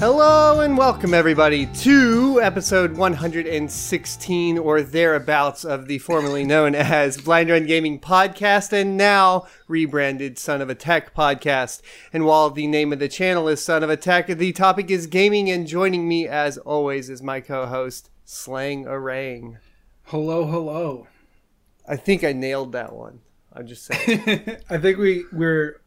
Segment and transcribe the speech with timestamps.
[0.00, 7.50] Hello and welcome everybody to episode 116 or thereabouts of the formerly known as Blind
[7.50, 11.82] Run Gaming podcast and now rebranded Son of a Tech podcast.
[12.14, 15.06] And while the name of the channel is Son of a Tech, the topic is
[15.06, 19.58] gaming and joining me as always is my co-host Slang Arang.
[20.04, 21.08] Hello, hello.
[21.86, 23.20] I think I nailed that one.
[23.52, 24.22] I'm just saying.
[24.70, 25.82] I think we we're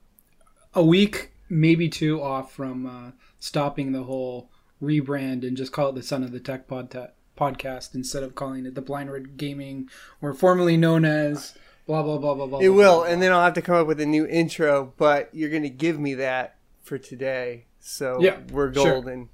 [0.76, 3.12] a week, maybe two off from uh,
[3.44, 4.50] stopping the whole
[4.82, 8.66] rebrand and just call it the Son of the Tech pod- podcast instead of calling
[8.66, 9.90] it the Blind Red Gaming
[10.22, 11.54] or formerly known as
[11.86, 12.60] blah blah blah blah blah.
[12.60, 14.94] It blah, will, blah, and then I'll have to come up with a new intro,
[14.96, 17.66] but you're going to give me that for today.
[17.82, 18.94] So Yeah, we're sure.
[18.94, 19.28] golden.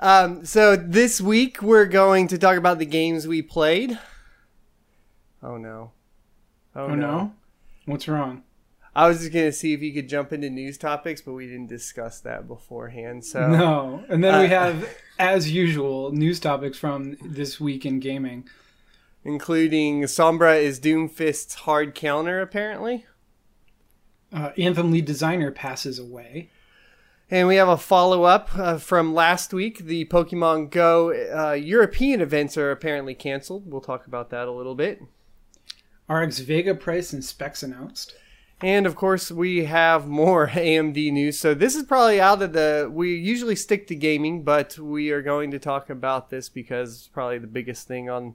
[0.00, 3.98] Um, so this week we're going to talk about the games we played.
[5.42, 5.92] Oh no.
[6.76, 7.32] Oh, Oh no,
[7.86, 8.42] what's wrong?
[8.94, 11.46] I was just going to see if you could jump into news topics, but we
[11.46, 13.24] didn't discuss that beforehand.
[13.24, 14.88] So No, and then we Uh, have,
[15.18, 18.48] as usual, news topics from this week in gaming.
[19.22, 23.04] including Sombra is Doomfist's hard counter apparently.
[24.32, 26.48] Uh, Anthem lead designer passes away.
[27.30, 29.80] And we have a follow up uh, from last week.
[29.80, 33.70] The Pokemon Go uh, European events are apparently canceled.
[33.70, 35.00] We'll talk about that a little bit.
[36.08, 38.14] RX Vega price and specs announced.
[38.62, 41.38] And of course, we have more AMD news.
[41.38, 42.90] So this is probably out of the.
[42.92, 47.08] We usually stick to gaming, but we are going to talk about this because it's
[47.08, 48.34] probably the biggest thing on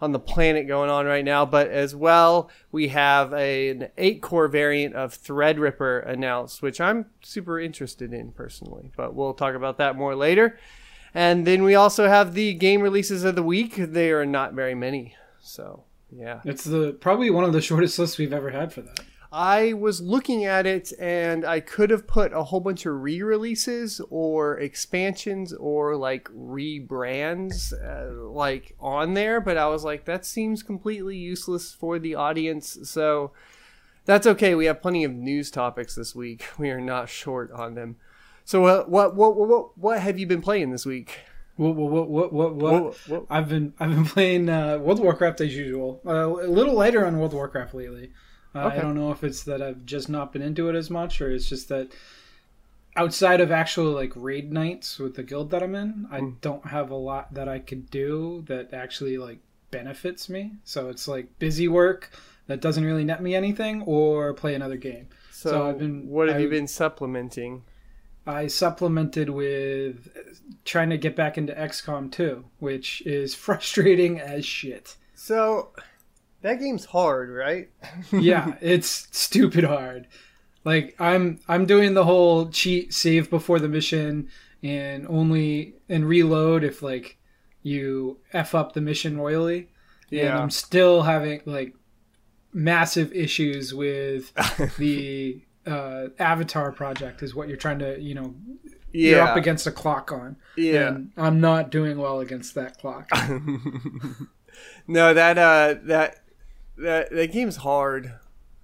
[0.00, 1.46] on the planet going on right now.
[1.46, 7.06] But as well, we have a, an eight core variant of Threadripper announced, which I'm
[7.22, 8.92] super interested in personally.
[8.96, 10.58] But we'll talk about that more later.
[11.14, 13.74] And then we also have the game releases of the week.
[13.76, 15.14] They are not very many.
[15.40, 16.40] So yeah.
[16.44, 19.00] It's the probably one of the shortest lists we've ever had for that.
[19.38, 23.20] I was looking at it and I could have put a whole bunch of re
[23.20, 30.24] releases or expansions or like rebrands uh, like on there, but I was like, that
[30.24, 32.78] seems completely useless for the audience.
[32.84, 33.32] So
[34.06, 34.54] that's okay.
[34.54, 36.46] We have plenty of news topics this week.
[36.58, 37.96] We are not short on them.
[38.46, 41.20] So uh, what what what what, what have you been playing this week?
[41.56, 42.54] What what what what what?
[42.54, 42.82] what?
[42.84, 46.00] What- what- I've been I've been playing uh, World of Warcraft as usual.
[46.06, 48.12] Uh, a little lighter on World of Warcraft lately.
[48.56, 48.78] Uh, Okay.
[48.78, 51.30] I don't know if it's that I've just not been into it as much, or
[51.30, 51.88] it's just that
[52.96, 56.90] outside of actual like raid nights with the guild that I'm in, I don't have
[56.90, 59.38] a lot that I could do that actually like
[59.70, 60.52] benefits me.
[60.64, 62.10] So it's like busy work
[62.46, 65.08] that doesn't really net me anything, or play another game.
[65.32, 67.64] So, So I've been- what have you been supplementing?
[68.28, 70.08] I supplemented with
[70.64, 74.96] trying to get back into XCOM 2, which is frustrating as shit.
[75.14, 75.70] So
[76.46, 77.68] that game's hard, right?
[78.12, 80.06] Yeah, it's stupid hard.
[80.64, 84.28] Like I'm I'm doing the whole cheat save before the mission
[84.62, 87.18] and only and reload if like
[87.62, 89.68] you f up the mission royally.
[90.12, 90.38] And Yeah.
[90.38, 91.74] I'm still having like
[92.52, 94.32] massive issues with
[94.78, 98.34] the uh, Avatar project is what you're trying to, you know,
[98.92, 100.36] you're up against a clock on.
[100.56, 100.88] yeah.
[100.88, 103.10] And I'm not doing well against that clock.
[104.86, 106.20] no, that uh, that
[106.78, 108.12] that that game's hard.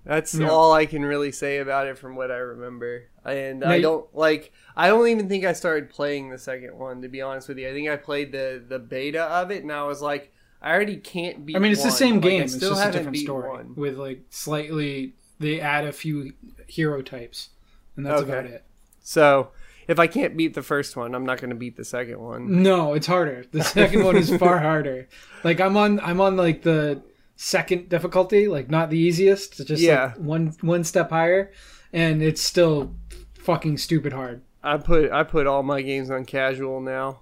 [0.04, 0.48] That's Yeah.
[0.48, 3.04] all I can really say about it from what I remember.
[3.24, 4.52] And Now I don't like.
[4.76, 7.02] I don't even think I started playing the second one.
[7.02, 9.70] To be honest with you, I think I played the the beta of it, and
[9.70, 11.54] I was like, I already can't beat.
[11.56, 12.42] I mean, it's the same Like, game.
[12.42, 13.74] It's still just a different story one.
[13.76, 15.14] with like slightly.
[15.38, 16.32] They add a few
[16.66, 17.50] hero types,
[17.96, 18.32] and that's Okay.
[18.32, 18.64] about it.
[19.02, 19.48] So
[19.88, 22.62] if I can't beat the first one, I'm not going to beat the second one.
[22.62, 23.44] No, it's harder.
[23.50, 25.08] The second one is far harder.
[25.44, 27.02] Like I'm on, I'm on like the
[27.42, 29.66] second difficulty, like not the easiest.
[29.66, 30.04] Just Yeah.
[30.06, 31.50] like one one step higher,
[31.92, 32.94] and it's still
[33.38, 34.42] fucking stupid hard.
[34.62, 37.20] I put I put all my games on casual now.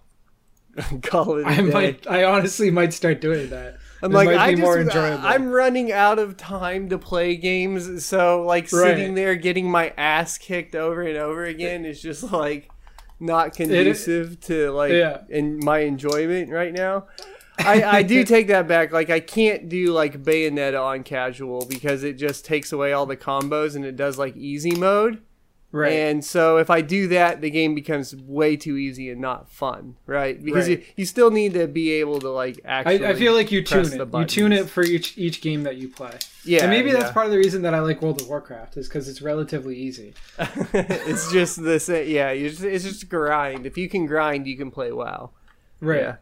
[1.03, 1.63] Call it I day.
[1.63, 3.77] might, I honestly might start doing that.
[4.03, 5.27] I'm It like, might I just, more enjoyable.
[5.27, 8.97] I'm running out of time to play games, so like Right.
[8.97, 12.71] sitting there getting my ass kicked over and over again is just like
[13.19, 15.23] not conducive to like Yeah.
[15.29, 17.07] in my enjoyment right now.
[17.65, 18.93] I, I do take that back.
[18.93, 23.17] Like I can't do like Bayonetta on casual because it just takes away all the
[23.17, 25.23] combos and it does like easy mode.
[25.73, 25.93] right.
[25.93, 29.97] And so if I do that, the game becomes way too easy and not fun,
[30.07, 30.43] right?
[30.43, 30.79] Because Right.
[30.79, 33.05] You, you still need to be able to like actually.
[33.05, 34.09] I, I feel like you tune it.
[34.13, 36.19] You tune it for each each game that you play.
[36.45, 36.99] Yeah, and maybe yeah.
[36.99, 39.77] that's part of the reason that I like World of Warcraft is because it's relatively
[39.77, 40.15] easy.
[40.39, 42.11] it's just the same.
[42.11, 43.67] Yeah, you just, it's just grind.
[43.67, 45.31] If you can grind, you can play WoW.
[45.81, 46.01] Right.
[46.01, 46.17] Yeah.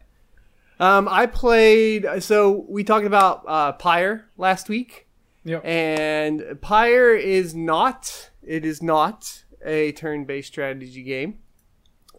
[0.79, 2.05] Um, I played.
[2.19, 5.07] So we talked about uh, Pyre last week,
[5.43, 5.65] Yep.
[5.65, 8.31] and Pyre is not.
[8.41, 11.39] It is not a turn-based strategy game.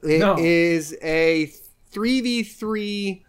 [0.03, 0.37] It No.
[0.39, 1.51] is a
[1.93, 3.23] 3v3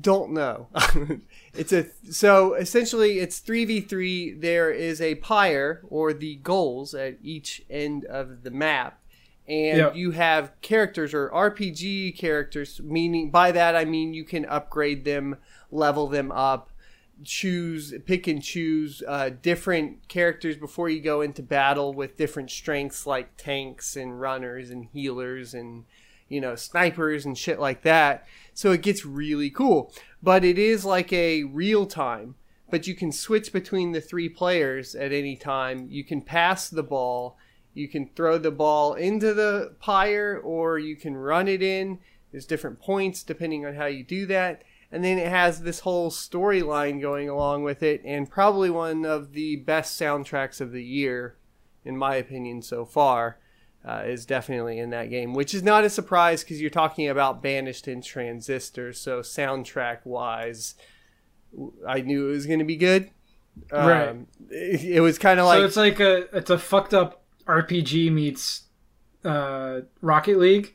[0.00, 0.68] don't know.
[1.52, 7.62] it's a so essentially it's 3v3 there is a pyre or the goals at each
[7.68, 8.99] end of the map
[9.48, 9.96] and Yep.
[9.96, 15.36] you have characters or RPG characters meaning by that I mean you can upgrade them,
[15.70, 16.70] level them up,
[17.24, 23.06] choose pick and choose uh, different characters before you go into battle with different strengths
[23.06, 25.84] like tanks and runners and healers and
[26.28, 28.26] you know snipers and shit like that.
[28.54, 29.92] So it gets really cool.
[30.22, 32.34] But it is like a real time
[32.70, 35.88] but you can switch between the three players at any time.
[35.90, 37.36] You can pass the ball
[37.74, 41.98] you can throw the ball into the pyre or you can run it in.
[42.32, 44.62] There's different points depending on how you do that.
[44.92, 49.32] And then it has this whole storyline going along with it and probably one of
[49.32, 51.36] the best soundtracks of the year
[51.84, 53.38] in my opinion so far
[53.86, 57.42] uh, is definitely in that game which is not a surprise because you're talking about
[57.42, 58.92] banished and transistor.
[58.92, 60.74] So soundtrack wise
[61.86, 63.10] i knew it was going to be good.
[63.72, 64.08] Right.
[64.08, 67.19] Um, it, it was kind of like so it's like a it's a fucked up
[67.50, 68.62] RPG meets
[69.24, 70.74] uh, Rocket League.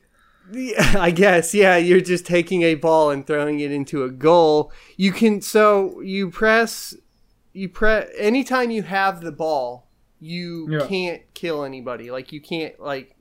[0.51, 4.71] Yeah, I guess, yeah, you're just taking a ball and throwing it into a goal.
[4.97, 6.93] You can so you press
[7.53, 9.87] you press anytime you have the ball,
[10.19, 10.87] you Yeah.
[10.87, 12.11] can't kill anybody.
[12.11, 13.15] Like you can't like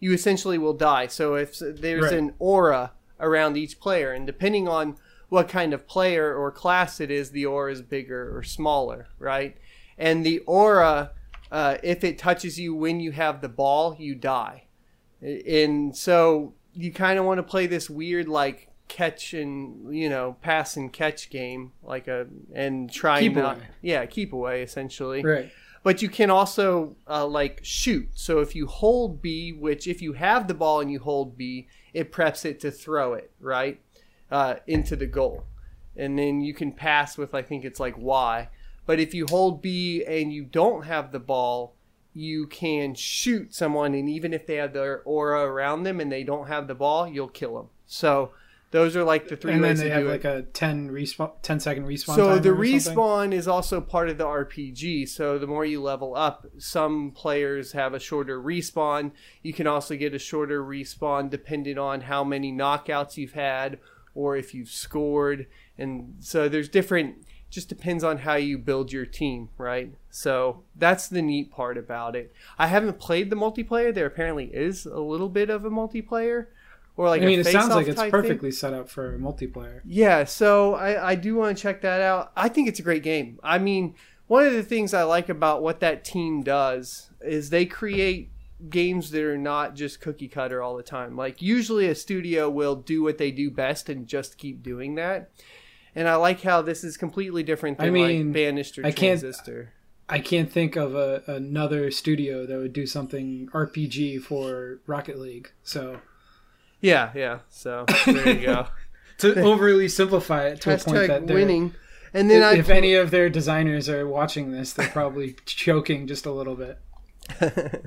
[0.00, 1.06] you essentially will die.
[1.08, 2.12] So if there's Right.
[2.14, 4.96] an aura around each player and depending on
[5.28, 9.56] what kind of player or class it is, the aura is bigger or smaller, right?
[9.98, 11.10] And the aura
[11.50, 14.64] uh, if it touches you when you have the ball, you die.
[15.22, 20.36] And so you kind of want to play this weird like catch and you know
[20.42, 23.66] pass and catch game like a and try Keep not away.
[23.80, 25.22] yeah keep away essentially.
[25.24, 25.50] Right.
[25.82, 28.08] but you can also uh, like shoot.
[28.14, 31.66] So if you hold b which if you have the ball and you hold b
[31.94, 33.80] it preps it to throw it right
[34.30, 35.44] uh, into the goal.
[35.96, 38.48] And then you can pass with i think it's like y
[38.86, 41.74] but if you hold b and you don't have the ball
[42.12, 46.22] you can shoot someone and even if they have their aura around them and they
[46.22, 48.30] don't have the ball you'll kill them so
[48.74, 50.90] those are like the three and then they to have do like it a 10
[50.90, 52.54] respawn 10 second respawn so the something?
[52.56, 55.08] respawn is also part of the RPG.
[55.08, 59.12] So the more you level up, some players have a shorter respawn.
[59.44, 63.78] You can also get a shorter respawn depending on how many knockouts you've had
[64.12, 65.46] or if you've scored.
[65.78, 67.23] And so there's different
[67.54, 69.94] just depends on how you build your team, right?
[70.10, 72.34] So that's the neat part about it.
[72.58, 73.94] I haven't played the multiplayer.
[73.94, 76.46] There apparently is a little bit of a multiplayer
[76.96, 78.22] or like I mean, it sounds like it's type thing.
[78.22, 79.80] perfectly set up for multiplayer.
[79.84, 82.32] Yeah, so I, I do want to check that out.
[82.36, 83.40] I think it's a great game.
[83.42, 83.94] I mean,
[84.26, 88.30] one of the things I like about what that team does is they create
[88.70, 91.16] games that are not just cookie cutter all the time.
[91.16, 95.30] Like usually a studio will do what they do best and just keep doing that.
[95.96, 98.90] And I like how this is completely different than I mean, like Banished or I
[98.90, 99.72] can't- Transistor.
[100.06, 105.50] I can't think of a, another studio that would do something RPG for Rocket League.
[105.62, 106.00] So
[106.82, 107.38] Yeah, yeah.
[107.48, 108.66] So there you go.
[109.18, 111.74] to overly simplify it to a point that they're- winning.
[112.12, 116.26] And then I if any of their designers are watching this, they're probably choking just
[116.26, 116.78] a little bit.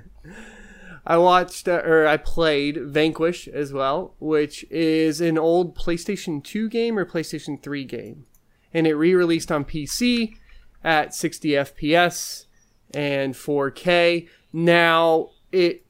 [1.10, 6.68] I watched uh, or I played Vanquish as well, which is an old PlayStation 2
[6.68, 8.26] game or PlayStation 3 game.
[8.74, 10.36] And it re-released on PC
[10.84, 12.46] at 60 FPS
[12.94, 14.28] and 4K.
[14.52, 15.86] Now it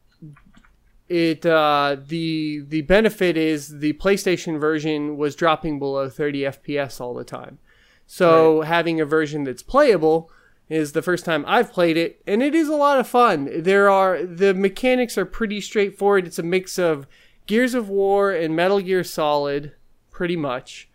[1.10, 7.16] it uh, the the benefit is the PlayStation version was dropping below 30 FPS all
[7.16, 7.58] the time.
[8.06, 10.30] So having a version that's playable
[10.70, 13.50] is the first time I've played it, and it is a lot of fun.
[13.64, 16.28] There are the mechanics are pretty straightforward.
[16.28, 17.08] It's a mix of
[17.46, 19.74] Gears of War and Metal Gear Solid,
[20.12, 20.90] pretty much.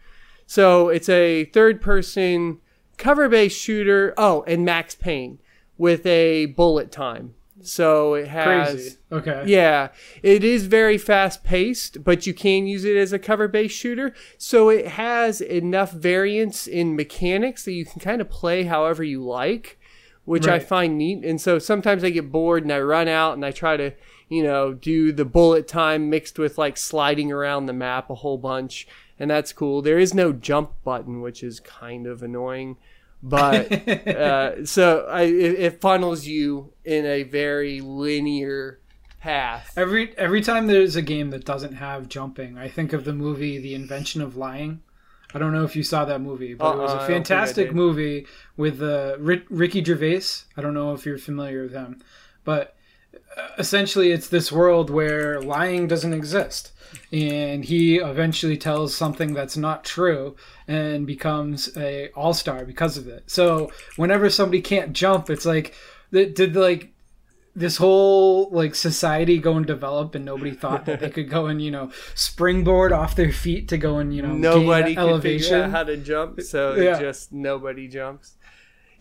[0.47, 2.59] So it's a third person
[2.99, 4.13] cover based shooter.
[4.19, 5.39] Oh, and Max Payne
[5.79, 7.35] with a bullet time.
[7.63, 8.97] So it has Crazy.
[9.11, 9.45] Okay.
[9.47, 9.89] yeah,
[10.23, 14.15] it is very fast paced, but you can use it as a cover based shooter.
[14.39, 19.25] So it has enough variance in mechanics that you can kind of play however you
[19.25, 19.79] like,
[20.25, 21.25] which I find neat.
[21.25, 23.93] And so sometimes I get bored and I run out and I try to,
[24.29, 28.39] you know, do the bullet time mixed with like sliding around the map a whole
[28.39, 28.87] bunch.
[29.19, 29.83] And that's cool.
[29.83, 32.77] There is no jump button, which is kind of annoying.
[33.23, 38.81] But uh, so I, it, it funnels you in a very linear
[39.21, 39.73] path.
[39.77, 43.59] Every every time there's a game that doesn't have jumping, I think of the movie
[43.59, 44.83] The Invention of Lying.
[45.35, 47.73] I don't know if you saw that movie, but it was Uh-uh, a I fantastic
[47.73, 48.27] movie
[48.57, 50.23] with uh, Ri- Ricky Gervais.
[50.57, 52.01] I don't know if you're familiar with him,
[52.45, 52.77] but
[53.59, 56.73] essentially it's this world where lying doesn't exist
[57.11, 60.37] and he eventually tells something that's not true
[60.69, 65.75] and becomes a all-star because of it so whenever somebody can't jump it's like
[66.11, 66.93] did, like
[67.55, 71.61] this whole like society go and develop and nobody thought that they could go and
[71.63, 75.65] you know springboard off their feet to go and you know nobody can elevation figure
[75.65, 76.99] out how to jump, so Yeah.
[77.01, 78.37] just nobody jumps.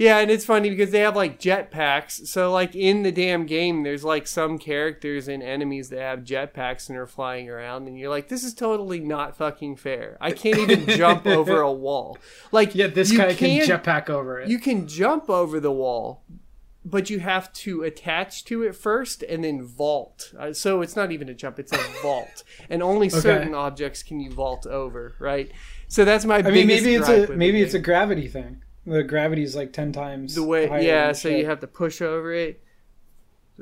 [0.01, 2.25] Yeah, and it's funny because they have like jetpacks.
[2.25, 6.89] So like in the damn game, there's like some characters and enemies that have jetpacks
[6.89, 10.17] and are flying around, and you're like, this is totally not fucking fair.
[10.20, 12.17] I can't even jump over a wall.
[12.51, 16.24] Like yeah, this guy can can- jetpack over it You can jump over the wall,
[16.84, 20.34] but you have to attach to it first and then vault.
[20.36, 24.20] Uh, so it's not even a jump; it's a vault, and only certain objects can
[24.20, 25.13] you vault over.
[25.20, 25.51] Right.
[25.89, 26.38] So that's my.
[26.38, 28.63] I mean, maybe it's a maybe it's a gravity thing.
[28.85, 30.67] The gravity is like ten times the way.
[30.67, 31.11] higher Yeah.
[31.11, 31.39] So shit.
[31.39, 32.61] you have to push over it.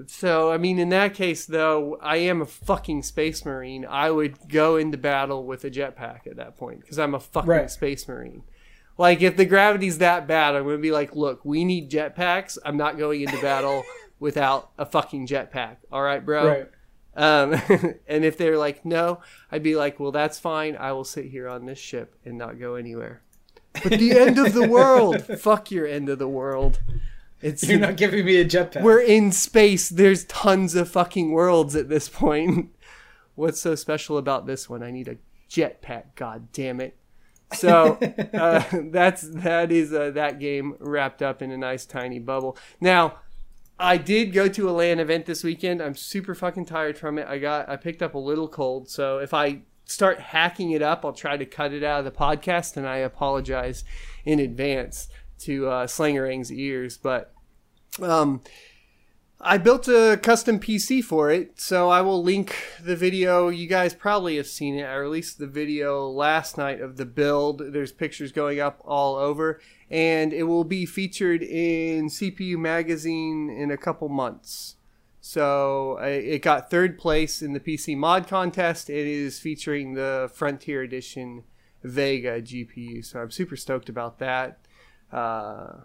[0.07, 3.85] So I mean, in that case, though, I am a fucking space marine.
[3.85, 7.49] I would go into battle with a jetpack at that point because I'm a fucking
[7.49, 7.69] Right.
[7.69, 8.43] space marine.
[8.97, 12.57] Like if the gravity's that bad, I'm gonna be like, look, we need jetpacks.
[12.63, 13.83] I'm not going into battle
[14.19, 15.77] without a fucking jetpack.
[15.91, 16.47] All right, bro.
[16.47, 16.69] right.
[17.15, 17.53] Um,
[18.07, 19.19] and if they're like, no,
[19.51, 20.77] I'd be like, well, that's fine.
[20.77, 23.21] I will sit here on this ship and not go anywhere.
[23.83, 26.79] But the end of the world, fuck your end of the world.
[27.41, 28.81] It's You're not giving me a jetpack.
[28.81, 29.89] we're in space.
[29.89, 32.71] There's tons of fucking worlds at this point.
[33.35, 34.83] What's so special about this one?
[34.83, 35.17] I need a
[35.49, 36.15] jetpack.
[36.15, 36.97] God damn it.
[37.53, 37.97] So
[38.33, 42.57] uh, that's that is uh, that game wrapped up in a nice tiny bubble.
[42.81, 43.19] Now,
[43.79, 45.81] I did go to a LAN event this weekend.
[45.81, 47.27] I'm super fucking tired from it.
[47.27, 51.03] I got I picked up a little cold, so if I start hacking it up,
[51.03, 53.83] I'll try to cut it out of the podcast, and I apologize
[54.25, 55.07] in advance
[55.39, 56.97] to uh, Slangerang's ears.
[56.97, 57.33] But
[58.01, 58.41] um,
[59.41, 63.49] I built a custom PC for it, so I will link the video.
[63.49, 64.83] You guys probably have seen it.
[64.83, 67.73] I released the video last night of the build.
[67.73, 73.71] There's pictures going up all over, and it will be featured in CPU Magazine in
[73.71, 74.75] a couple months.
[75.29, 78.89] So it got third place in the PC mod contest.
[78.89, 81.43] It is featuring the Frontier Edition
[81.83, 84.57] Vega GPU, so I'm super stoked about that.
[85.11, 85.81] Uh,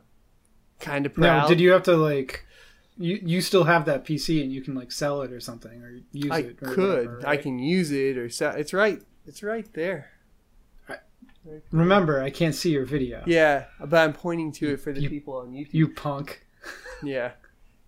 [0.81, 1.23] kind of proud.
[1.43, 2.47] now, did you have to like?
[2.97, 6.01] You you still have that PC and you can like sell it or something or
[6.13, 6.59] use I it.
[6.63, 7.07] Or could.
[7.09, 8.55] whatever, I can use it or sell.
[8.55, 9.03] it's right.
[9.27, 10.11] It's right there.
[11.71, 13.23] Remember, I can't see your video.
[13.27, 15.75] Yeah, but I'm pointing to it for the You- people on YouTube.
[15.75, 16.47] You punk.
[17.03, 17.33] Yeah.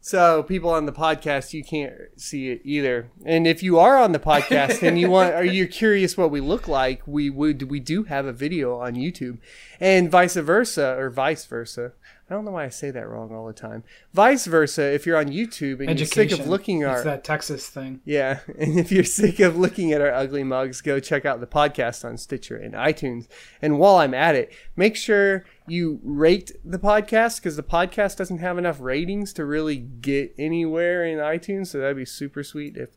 [0.06, 3.10] So people on the podcast, you can't see it either.
[3.24, 6.40] And if you are on the podcast and you want, are you curious what we
[6.40, 7.02] look like?
[7.08, 9.38] We would, we do have a video on YouTube,
[9.80, 11.90] and vice versa, or vice versa.
[12.28, 13.84] I don't know why I say that wrong all the time.
[14.12, 17.68] Vice versa, if you're on YouTube and you're sick of looking It's our that Texas
[17.68, 18.00] thing.
[18.04, 21.46] Yeah, and if you're sick of looking at our ugly mugs, go check out the
[21.46, 23.28] podcast on Stitcher and iTunes.
[23.62, 28.38] And while I'm at it, make sure you rate the podcast because the podcast doesn't
[28.38, 31.68] have enough ratings to really get anywhere in iTunes.
[31.68, 32.90] So that'd be super sweet if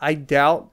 [0.00, 0.70] I doubt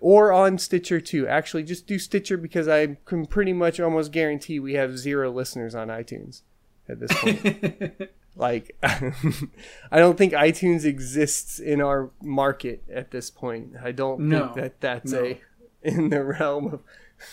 [0.00, 1.26] or on Stitcher too.
[1.26, 5.74] Actually, just do Stitcher because I can pretty much almost guarantee we have zero listeners
[5.74, 6.42] on iTunes
[6.88, 8.10] at this point.
[8.36, 13.74] Like, I don't think iTunes exists in our market at this point.
[13.82, 14.46] I don't No.
[14.46, 15.24] think that that's No.
[15.24, 15.40] a
[15.82, 16.80] in the realm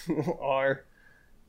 [0.08, 0.84] of our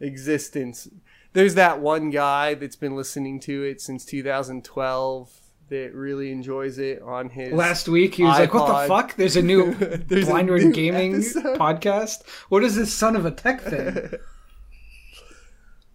[0.00, 0.88] existence.
[1.34, 5.30] There's that one guy that's been listening to it since 2012
[5.68, 9.16] that really enjoys it on his Last week he was like, "What the fuck?
[9.16, 12.26] There's a new There's a Blind new Gaming episode." podcast.
[12.50, 14.10] What is this son of a tech thing?"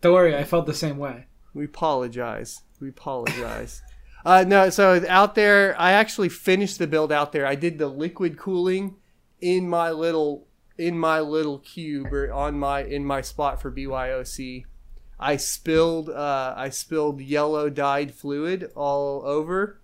[0.01, 1.25] Don't worry, I felt the same way.
[1.57, 2.61] We apologize.
[2.79, 3.81] We apologize.
[4.25, 7.47] uh, no, so out there, I actually finished the build out there.
[7.47, 8.95] I did the liquid cooling
[9.41, 10.45] in my little
[10.77, 14.65] in my little cube or on my in my spot for BYOC.
[15.19, 19.81] I spilled uh, I spilled yellow dyed fluid all over,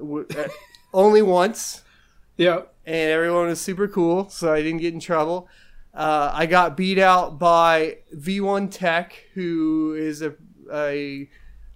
[0.00, 0.48] uh,
[0.94, 1.82] only once
[2.36, 5.48] Yeah, and everyone was super cool, so I didn't get in trouble.
[5.92, 10.34] Uh, I got beat out by V1 Tech, who is a,
[10.72, 11.28] a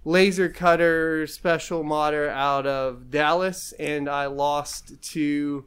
[0.03, 5.65] laser cutter special modder out of Dallas, and I lost to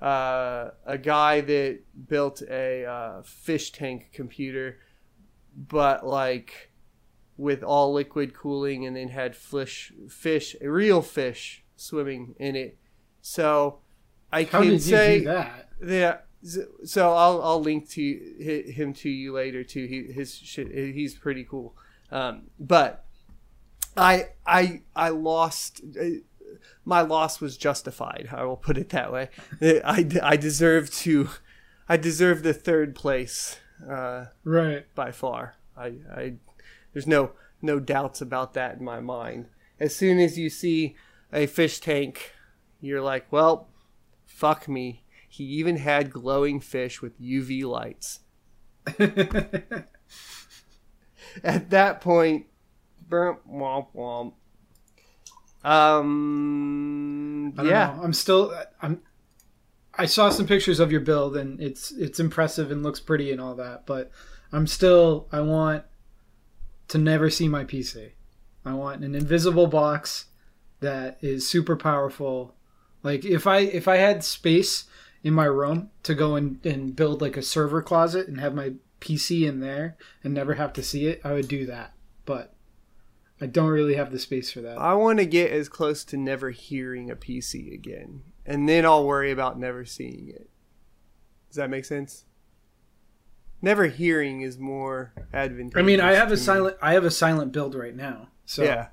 [0.00, 4.78] uh, a guy that built a uh, fish tank computer,
[5.56, 6.70] but like
[7.36, 12.78] with all liquid cooling, and then had fish, fish, real fish swimming in it.
[13.20, 13.80] So
[14.32, 15.68] I how can did you say do that?
[15.84, 16.16] yeah.
[16.84, 19.86] So I'll I'll link to him to you later too.
[19.86, 21.74] He his shit he's pretty cool.
[22.10, 23.04] Um, but
[23.96, 25.80] I I I lost.
[26.00, 26.04] uh,
[26.84, 28.28] my loss was justified.
[28.32, 29.28] I will put it that way.
[29.62, 31.28] I, I deserve to,
[31.88, 34.84] I deserve the third place, uh, Right.
[34.96, 35.54] by far.
[35.76, 36.32] I, I,
[36.92, 39.46] there's no no doubts about that in my mind.
[39.78, 40.96] As soon as you see
[41.32, 42.32] a fish tank,
[42.80, 43.68] you're like, well,
[44.26, 45.04] fuck me.
[45.28, 48.20] He even had glowing fish with UV lights.
[51.44, 52.46] At that point,
[53.08, 54.32] burp, womp womp.
[55.62, 58.02] Um, yeah, know.
[58.02, 59.02] I'm still I'm
[59.94, 63.40] I saw some pictures of your build and it's it's impressive and looks pretty and
[63.40, 64.10] all that, but
[64.52, 65.84] I'm still I want
[66.88, 68.12] to never see my PC.
[68.64, 70.26] I want an invisible box
[70.80, 72.54] that is super powerful.
[73.02, 74.84] Like if I if I had space
[75.22, 78.72] in my room to go and, and build like a server closet and have my
[79.00, 81.94] PC in there and never have to see it, I would do that.
[82.26, 82.54] But
[83.40, 84.78] I don't really have the space for that.
[84.78, 89.06] I want to get as close to never hearing a PC again, and then I'll
[89.06, 90.50] worry about never seeing it.
[91.48, 92.24] Does that make sense?
[93.62, 95.78] Never hearing is more advantageous.
[95.78, 98.28] I mean, I have a silent I have a silent build right now.
[98.46, 98.88] So Yeah,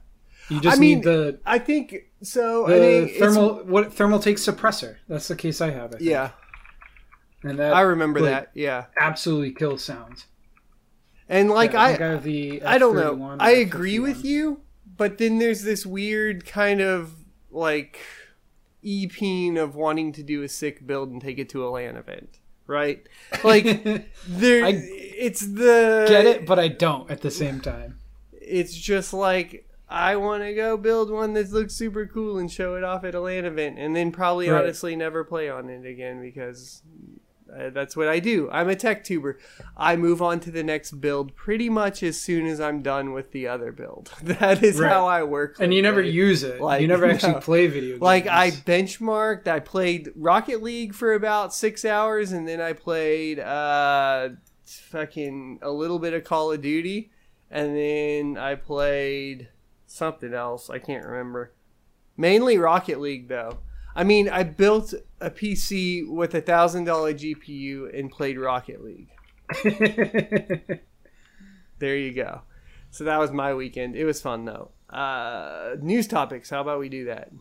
[0.49, 2.67] you just I mean, need the I think so.
[2.67, 4.97] the I it's- thermal what Thermaltake suppressor.
[5.07, 5.93] That's the case I have.
[5.93, 6.09] I think.
[6.09, 6.31] Yeah,
[7.49, 8.51] and that I remember like, that.
[8.53, 10.25] Yeah, absolutely kills sounds.
[11.29, 13.37] and like Yeah, I, uh, I don't know.
[13.39, 14.01] I agree F51.
[14.01, 14.61] with you,
[14.97, 17.13] but then there's this weird kind of
[17.51, 17.99] like
[18.81, 22.39] e-peen of wanting to do a sick build and take it to a LAN event,
[22.67, 23.05] right?
[23.43, 23.63] Like
[24.27, 24.73] there, I
[25.19, 27.99] it's the Get it, but I don't at the same time.
[28.31, 32.75] It's just like I want to go build one that looks super cool and show
[32.75, 34.61] it off at a LAN event, and then probably Right.
[34.63, 36.81] honestly never play on it again because
[37.55, 38.49] uh, that's what I do.
[38.51, 39.37] I'm a tech tuber.
[39.75, 43.31] I move on to the next build pretty much as soon as I'm done with
[43.31, 44.11] the other build.
[44.23, 44.91] That is Right.
[44.91, 45.57] how I work.
[45.59, 46.59] And you never use it.
[46.61, 47.39] Like, you never actually no.
[47.39, 48.01] play video games.
[48.01, 53.39] Like I benchmarked, I played Rocket League for about six hours, and then I played
[53.39, 54.29] uh,
[54.65, 57.11] fucking a little bit of Call of Duty,
[57.49, 59.49] and then I played
[59.85, 60.69] something else.
[60.69, 61.53] I can't remember.
[62.17, 63.59] Mainly Rocket League, though.
[63.97, 69.09] I mean, I built a PC with a thousand dollar GPU and played Rocket League.
[71.79, 72.41] There you go.
[72.89, 73.95] So that was my weekend.
[73.95, 74.71] It was fun though.
[74.89, 76.49] Uh, news topics.
[76.49, 77.31] How about we do that?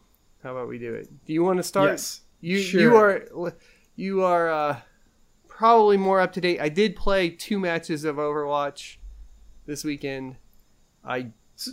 [0.42, 1.08] How about we do it?
[1.24, 1.90] Do you want to start?
[1.90, 2.20] yes.
[2.40, 2.80] You Sure.
[2.80, 3.54] you are
[3.96, 4.80] you are uh,
[5.48, 6.60] probably more up to date.
[6.60, 8.96] I did play two matches of Overwatch
[9.64, 10.36] this weekend.
[11.02, 11.32] I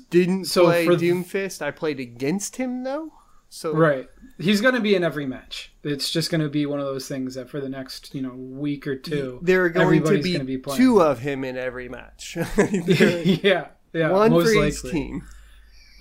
[0.09, 1.61] didn't so play Doomfist.
[1.61, 3.11] I played against him though.
[3.53, 4.09] So Right.
[4.39, 5.71] He's going to be in every match.
[5.83, 8.33] It's just going to be one of those things that for the next, you know,
[8.33, 10.81] week or two, there are going to be, gonna be playing.
[10.81, 12.35] two of him in every match.
[12.57, 13.67] Yeah.
[13.93, 14.09] Yeah.
[14.09, 14.67] one most for likely.
[14.69, 15.27] each team.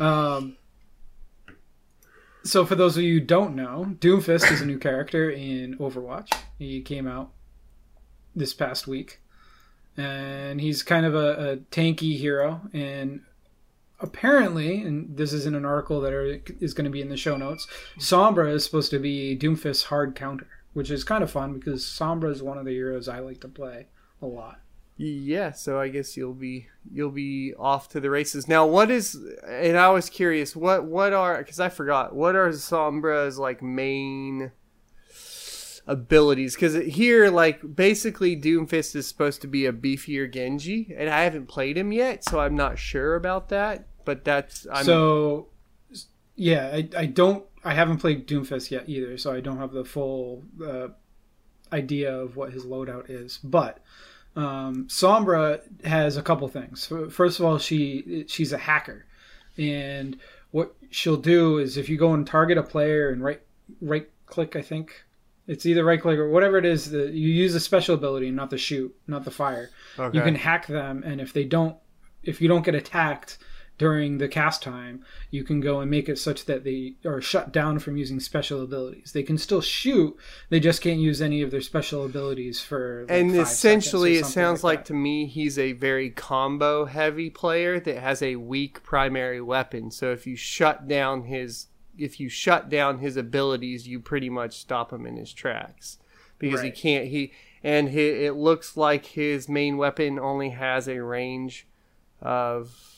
[0.01, 0.57] Um,
[2.43, 6.33] so, for those of you who don't know, Doomfist is a new character in Overwatch.
[6.59, 7.33] He came out
[8.35, 9.21] this past week,
[9.99, 12.63] and he's kind of a, a tanky hero.
[12.73, 13.21] And
[14.03, 17.17] apparently, and this is in an article that are, is going to be in the
[17.17, 17.67] show notes,
[17.99, 22.31] Sombra is supposed to be Doomfist's hard counter, which is kind of fun because Sombra
[22.31, 23.87] is one of the heroes I like to play
[24.21, 24.61] a lot.
[24.97, 28.47] Yeah, so I guess you'll be you'll be off to the races.
[28.47, 32.15] Now, what is and I was curious, what what are cuz I forgot.
[32.15, 34.53] What are Sombra's like main
[35.89, 41.23] abilities cuz here like basically Doomfist is supposed to be a beefier Genji and I
[41.23, 45.49] haven't played him yet, so I'm not sure about that, but that's I'm so
[46.37, 49.85] yeah I, I don't i haven't played doomfist yet either so i don't have the
[49.85, 50.89] full uh,
[51.73, 53.79] idea of what his loadout is but
[54.35, 59.05] um, sombra has a couple things first of all she she's a hacker
[59.59, 60.19] and
[60.53, 63.43] what she'll do is if you go and target a player and right
[63.81, 65.05] right click i think
[65.47, 68.49] it's either right click or whatever it is that you use a special ability not
[68.49, 70.17] the shoot not the fire okay.
[70.17, 71.77] you can hack them and if they don't
[72.23, 73.39] if you don't get attacked
[73.79, 77.53] during the cast time you can go and make it such that they are shut
[77.53, 80.17] down from using special abilities they can still shoot
[80.51, 84.63] they just can't use any of their special abilities for like, and essentially, it sounds
[84.63, 84.87] like, that.
[84.87, 89.91] to me he's a very combo heavy player that has a weak primary weapon.
[89.91, 94.59] So if you shut down his if you shut down his abilities, you pretty much
[94.59, 95.99] stop him in his tracks
[96.39, 97.09] because he can't.
[97.09, 97.33] He
[97.63, 101.67] and he, it looks like his main weapon only has a range
[102.21, 102.92] of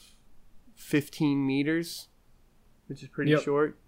[0.85, 2.09] 15 meters,
[2.87, 3.42] which is pretty Yep.
[3.42, 3.79] short.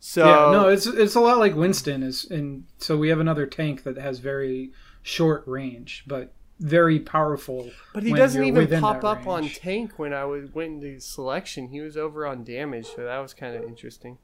[0.00, 3.46] So yeah no it's it's a lot like winston is and so we have another
[3.46, 4.70] tank that has very
[5.02, 10.24] short range but very powerful But he doesn't even pop up on tank when I
[10.24, 11.68] was went into selection.
[11.68, 14.18] He was over on damage, so that was kind of interesting.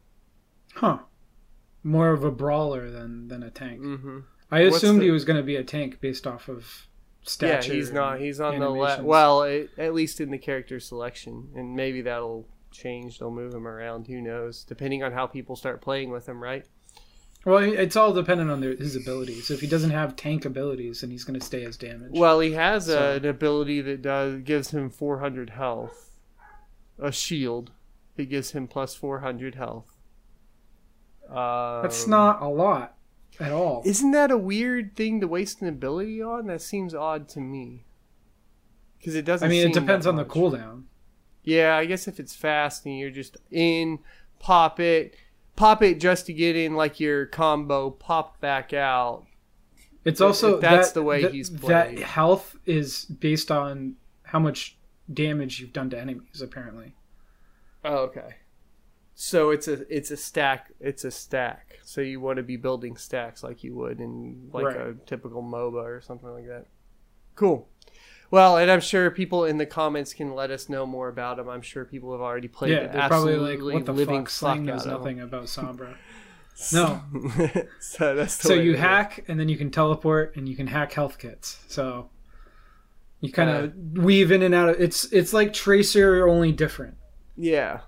[0.74, 0.98] Huh.
[1.82, 3.80] More of a brawler than than a tank.
[3.80, 4.18] Mm-hmm.
[4.50, 6.86] I What's assumed the- he was going to be a tank based off of
[7.40, 8.20] Yeah, he's not.
[8.20, 9.02] He's on the left.
[9.02, 13.18] Well, it, at least in the character selection, and maybe that'll change.
[13.18, 14.06] They'll move him around.
[14.08, 14.64] Who knows?
[14.64, 16.66] Depending on how people start playing with him, right?
[17.46, 19.50] Well, it's all dependent on their, his abilities.
[19.50, 22.12] If he doesn't have tank abilities, then he's going to stay as damage.
[22.12, 26.10] Well, he has So- a, an ability that does gives him 400 health.
[26.98, 27.72] A shield.
[28.16, 29.90] that gives him plus 400 health.
[31.28, 32.93] Um, That's not a lot
[33.40, 33.82] at all.
[33.84, 36.46] Isn't that a weird thing to waste an ability on?
[36.46, 37.84] That seems odd to me.
[38.98, 39.46] Because it doesn't.
[39.46, 40.84] I mean, it depends on the cooldown.
[41.42, 43.98] Yeah, I guess if it's fast and you're just in,
[44.38, 45.14] pop it,
[45.56, 49.26] pop it just to get in like your combo, pop back out.
[50.04, 53.96] It's If- also if that's that- the way that- he's That health is based on
[54.22, 54.78] how much
[55.12, 56.40] damage you've done to enemies.
[56.40, 56.94] Apparently,
[57.84, 58.36] Oh, okay.
[59.14, 60.72] So it's a it's a stack.
[60.80, 61.78] It's a stack.
[61.84, 64.76] So you want to be building stacks like you would in like Right.
[64.76, 66.66] a typical MOBA or something like that.
[67.36, 67.68] Cool.
[68.30, 71.48] Well, and I'm sure people in the comments can let us know more about them.
[71.48, 74.22] I'm sure people have already played yeah, the they're probably absolutely like, "What the living
[74.22, 74.30] fuck?
[74.30, 74.98] Slang knows out of 'em.
[75.00, 75.94] nothing about Sombra."
[76.72, 77.02] No.
[77.80, 80.92] so that's so you it hack, and then you can teleport, and you can hack
[80.92, 81.58] health kits.
[81.66, 82.10] So
[83.20, 84.68] you kind Uh, of weave in and out.
[84.68, 86.96] Of, it's it's like Tracer, only different.
[87.36, 87.80] Yeah.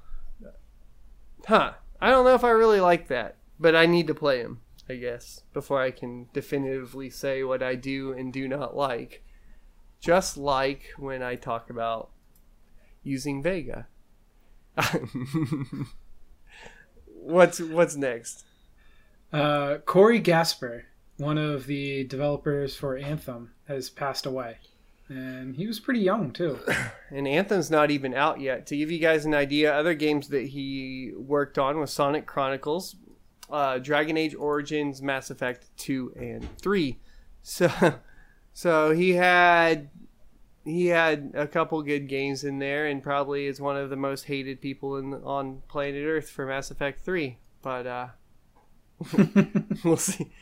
[1.46, 1.74] Huh.
[2.00, 4.96] I don't know if I really like that, but I need to play him, I
[4.96, 9.22] guess, before I can definitively say what I do and do not like.
[10.00, 12.11] Just like when I talk about
[13.04, 13.87] using Vega.
[17.06, 18.44] what's what's next?
[19.32, 20.82] Uh, Corey Gaspur,
[21.16, 24.59] one of the developers for Anthem, has passed away,
[25.08, 26.58] and he was pretty young too.
[27.08, 28.66] And Anthem's not even out yet.
[28.66, 32.96] To give you guys an idea, other games that he worked on was Sonic Chronicles,
[33.48, 36.98] uh, Dragon Age Origins, Mass Effect 2 and 3.
[37.42, 37.70] So
[38.52, 39.90] so he had
[40.64, 44.24] he had a couple good games in there and probably is one of the most
[44.24, 47.38] hated people in on planet Earth for Mass Effect 3.
[47.62, 48.08] But uh
[49.84, 50.32] we'll see.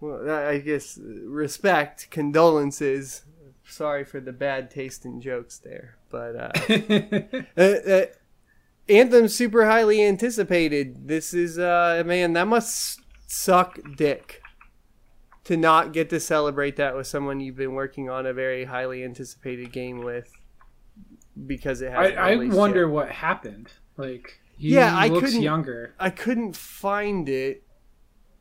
[0.00, 3.22] Well, I guess respect, condolences.
[3.68, 6.50] Sorry for the bad taste in jokes there, but uh,
[7.56, 8.06] uh, uh,
[8.88, 11.06] Anthem's super highly anticipated.
[11.06, 14.40] This is uh, man, that must suck dick
[15.44, 19.04] to not get to celebrate that with someone you've been working on a very highly
[19.04, 20.32] anticipated game with
[21.46, 22.18] because it I, hasn't
[22.52, 22.88] I wonder yet.
[22.90, 23.68] what happened.
[23.96, 25.94] Like he Yeah, I looks couldn't- younger.
[26.00, 27.62] I couldn't find it.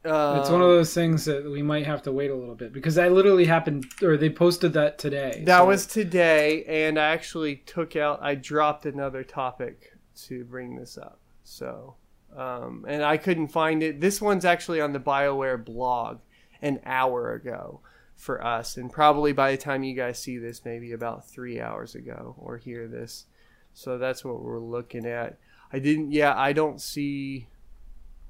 [0.05, 2.71] Uh, It's one of those things that we might have to wait a little bit
[2.71, 5.43] because that literally happened, or they posted that today.
[5.45, 8.19] That so- was today, and I actually took out.
[8.21, 9.93] I dropped another topic
[10.27, 11.19] to bring this up.
[11.43, 11.95] So,
[12.35, 13.99] um, and I couldn't find it.
[13.99, 16.19] This one's actually on the Bioware blog
[16.61, 17.81] an hour ago
[18.15, 21.95] for us, and probably by the time you guys see this, maybe about three hours
[21.95, 23.25] ago or hear this.
[23.73, 25.37] So that's what we're looking at.
[25.71, 26.11] I didn't.
[26.11, 27.47] Yeah, I don't see.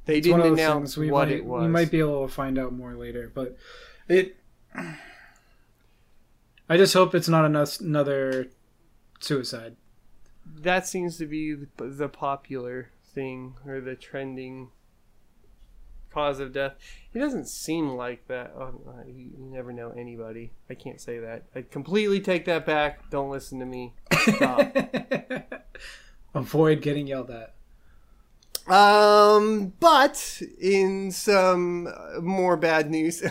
[0.08, 1.62] They It's one didn't announce what might, it was.
[1.62, 3.58] We might be able to find out more later, but
[4.08, 4.38] it.
[6.70, 8.48] I just hope it's not another
[9.20, 9.76] suicide.
[10.62, 14.70] that seems to be the popular thing or the trending
[16.10, 16.76] cause of death.
[17.12, 18.54] He doesn't seem like that.
[18.56, 20.52] Oh, uh, you never know anybody.
[20.70, 21.44] I can't say that.
[21.54, 23.10] I completely take that back.
[23.10, 23.94] Don't listen to me.
[24.36, 24.76] Stop.
[26.34, 27.56] Avoid getting yelled at.
[28.70, 31.88] Um, but in some
[32.22, 33.30] more bad news, the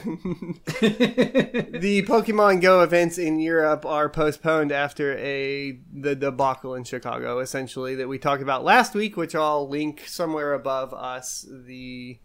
[2.06, 8.08] Pokemon Go events in Europe are postponed after a the debacle in Chicago, essentially that
[8.08, 12.18] we talked about last week, which I'll link somewhere above us the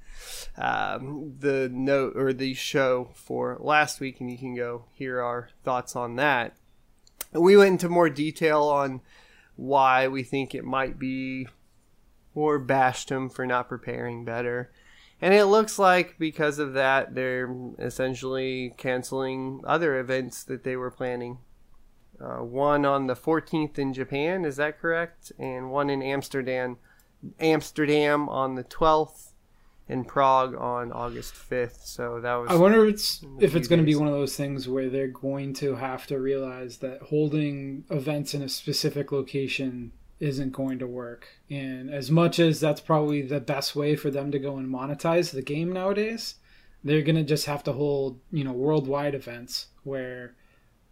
[0.57, 5.49] um, the note or the show for last week, and you can go hear our
[5.63, 6.55] thoughts on that.
[7.33, 9.01] We went into more detail on
[9.55, 11.47] why we think it might be
[12.33, 14.71] or bashed him for not preparing better.
[15.21, 20.91] And it looks like because of that, they're essentially canceling other events that they were
[20.91, 21.37] planning.
[22.19, 25.31] Uh, one on the 14th in Japan, is that correct?
[25.37, 26.77] And one in Amsterdam,
[27.39, 29.31] Amsterdam on the 12th,
[29.91, 31.85] and Prague on August 5th.
[31.85, 32.49] So that was.
[32.49, 35.07] I wonder if it's if it's going to be one of those things where they're
[35.07, 39.91] going to have to realize that holding events in a specific location
[40.21, 41.27] isn't going to work.
[41.49, 45.31] And as much as that's probably the best way for them to go and monetize
[45.31, 46.35] the game nowadays,
[46.83, 50.35] they're going to just have to hold, you know, worldwide events where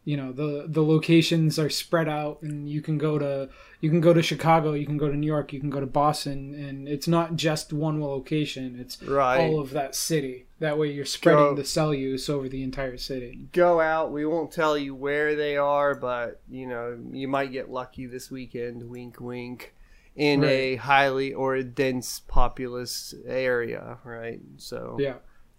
[0.10, 3.48] you know the the locations are spread out and you can go to
[3.82, 5.86] you can go to chicago you can go to new york you can go to
[5.86, 9.40] boston and it's not just one location it's Right.
[9.40, 12.98] all of that city that way you're spreading Go- the cell use over the entire
[12.98, 14.12] city Go out.
[14.12, 18.30] We won't tell you where they are, but you know you might get lucky this
[18.32, 18.90] weekend.
[18.90, 19.74] Wink, wink.
[20.16, 24.42] In a highly or a dense populous area, right?
[24.58, 25.18] So yeah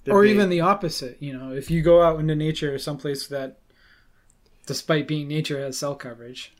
[0.08, 3.59] or big- even the opposite you know if you go out into nature someplace that
[4.70, 6.54] despite being nature has cell coverage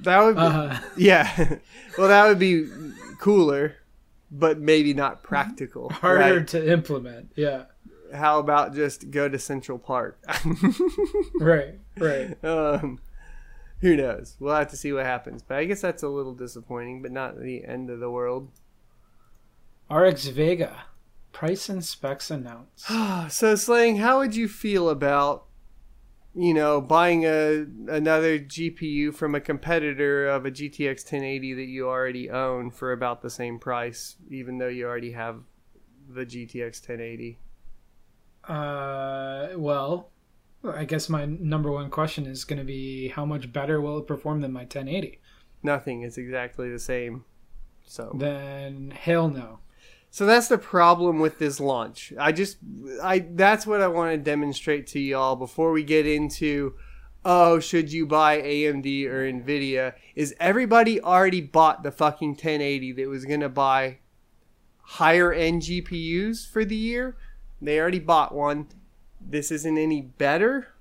[0.00, 1.58] that would be, uh, yeah.
[1.96, 2.68] well, that would be
[3.20, 3.76] cooler,
[4.32, 5.88] but maybe not practical.
[5.92, 6.48] harder right?
[6.48, 7.66] to implement yeah
[8.12, 10.18] How about just go to Central Park?
[11.40, 12.98] right right um,
[13.80, 14.36] who knows?
[14.40, 15.44] We'll have to see what happens.
[15.44, 18.50] But I guess that's a little disappointing, but not the end of the world.
[19.88, 20.84] rx vega
[21.30, 22.86] price and specs announced
[23.32, 25.44] so, Slang, how would you feel about,
[26.34, 31.88] you know, buying a another GPU from a competitor of a GTX 1080 that you
[31.88, 35.42] already own for about the same price, even though you already have
[36.08, 37.38] the GTX 1080?
[38.48, 40.10] Uh, well,
[40.64, 44.06] I guess my number one question is going to be how much better will it
[44.06, 45.20] perform than my 1080?
[45.62, 46.02] Nothing.
[46.02, 47.24] It's exactly the same.
[47.84, 48.14] So.
[48.14, 49.58] Then hell no.
[50.12, 52.12] So that's the problem with this launch.
[52.18, 52.58] I just
[53.02, 56.74] I that's what I want to demonstrate to y'all before we get into
[57.24, 59.94] oh, should you buy AMD or Nvidia?
[60.14, 63.98] Is everybody already bought the fucking 1080 that was going to buy
[64.82, 67.16] higher end GPUs for the year?
[67.62, 68.66] They already bought one.
[69.18, 70.74] This isn't any better.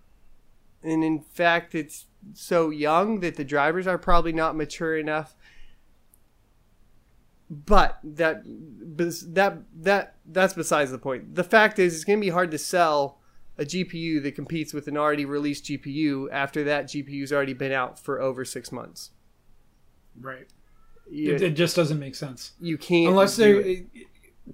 [0.83, 5.35] And in fact, it's so young that the drivers are probably not mature enough
[7.51, 11.35] but that that that that's besides the point.
[11.35, 13.19] The fact is, it's going to be hard to sell
[13.57, 17.99] a GPU that competes with an already released GPU after that GPU's already been out
[17.99, 19.11] for over six months.
[20.19, 20.47] Right.
[21.09, 22.53] You, It, it just doesn't make sense.
[22.61, 23.81] you can't Unless they're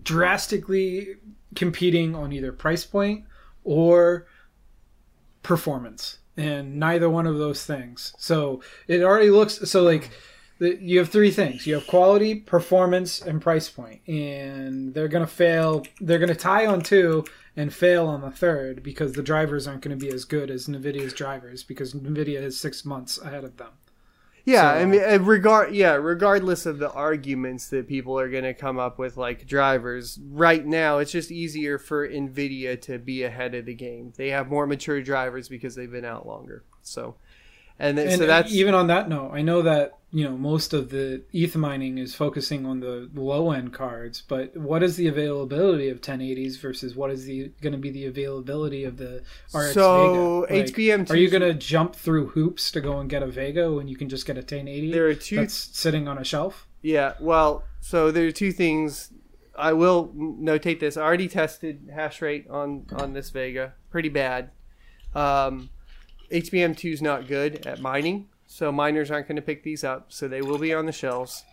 [0.03, 1.17] drastically
[1.53, 3.25] competing on either price point
[3.63, 4.25] or
[5.43, 6.17] performance.
[6.35, 8.13] And neither one of those things.
[8.17, 10.09] So it already looks so like
[10.59, 11.67] the, you have three things.
[11.67, 14.01] You have quality, performance, and price point.
[14.07, 15.85] And they're going to fail.
[16.01, 19.81] They're going to tie on two and fail on the third because the drivers aren't
[19.81, 23.57] going to be as good as NVIDIA's drivers because NVIDIA is six months ahead of
[23.57, 23.71] them.
[24.45, 28.45] Yeah, So- I mean, uh, regard yeah, regardless of the arguments that people are going
[28.45, 33.23] to come up with, like drivers, right now it's just easier for Nvidia to be
[33.23, 34.13] ahead of the game.
[34.15, 36.63] They have more mature drivers because they've been out longer.
[36.81, 37.15] So,
[37.77, 40.73] and, then, And so that's even on that note, I know that you know most
[40.73, 45.07] of the ETH mining is focusing on the low end cards, but what is the
[45.07, 49.21] availability of 1080s versus what is the going to be the availability of the
[49.53, 50.61] RX so Vega?
[50.61, 51.09] Like, HBM.
[51.09, 53.97] Are you going to jump through hoops to go and get a Vega when you
[53.97, 55.37] can just get a 1080 There are two.
[55.37, 56.67] that's sitting on a shelf?
[56.81, 59.11] Yeah, well, so there are two things.
[59.57, 60.95] I will notate this.
[60.95, 64.51] I already tested hash rate on on this Vega, pretty bad.
[65.15, 65.69] Um,
[66.31, 70.11] HBM2 is not good at mining, so miners aren't going to pick these up.
[70.11, 71.43] So they will be on the shelves.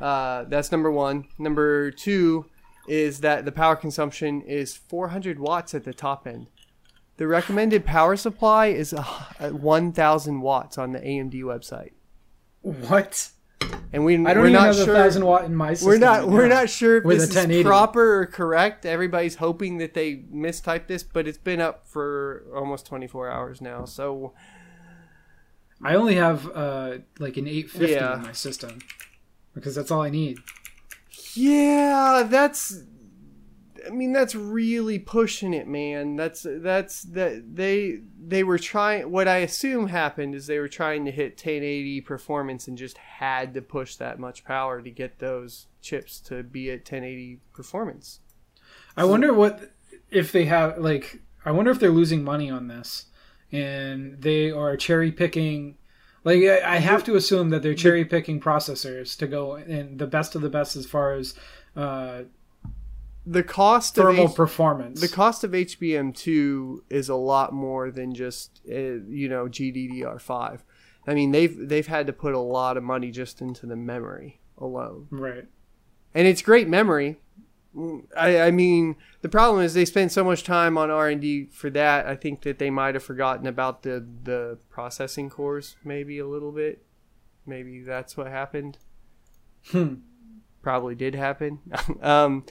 [0.00, 1.26] Uh, that's number one.
[1.38, 2.46] Number two
[2.88, 6.48] is that the power consumption is 400 watts at the top end.
[7.18, 9.02] The recommended power supply is uh,
[9.50, 11.92] 1,000 watts on the AMD website,
[12.62, 13.30] What?
[13.92, 15.88] and we I don't we're even not have sure a thousand watt in my system.
[15.88, 18.86] we're not right we're not sure if this is proper or correct.
[18.86, 23.84] Everybody's hoping that they mistyped this, but it's been up for almost 24 hours now.
[23.84, 24.32] So
[25.82, 28.16] I only have uh, like an 850 Yeah.
[28.16, 28.80] in my system
[29.54, 30.38] because that's all I need.
[31.34, 32.82] yeah, that's
[33.86, 36.16] I mean that's really pushing it, man.
[36.16, 41.04] That's that's that they they were trying what I assume happened is they were trying
[41.06, 45.66] to hit 1080 performance and just had to push that much power to get those
[45.80, 48.20] chips to be at 1080 performance.
[48.96, 49.72] I wonder what
[50.10, 53.06] if they have like I wonder if they're losing money on this
[53.52, 55.76] and they are cherry picking
[56.24, 60.34] like I have to assume that they're cherry picking processors to go in the best
[60.34, 61.34] of the best as far as
[61.76, 62.22] uh,
[63.24, 65.00] The cost of thermal H- performance.
[65.00, 70.60] The cost of HBM2 is a lot more than just uh, you know GDDR5.
[71.06, 74.40] I mean they've they've had to put a lot of money just into the memory
[74.58, 75.46] alone, right.
[76.14, 77.18] and it's great memory.
[78.16, 81.46] I, I mean the problem is they spend so much time on R and D
[81.46, 82.06] for that.
[82.06, 86.52] I think that they might have forgotten about the the processing cores maybe a little
[86.52, 86.82] bit.
[87.46, 88.78] Maybe that's what happened
[89.68, 89.94] Hmm.
[90.62, 91.60] probably did happen.
[92.02, 92.44] um,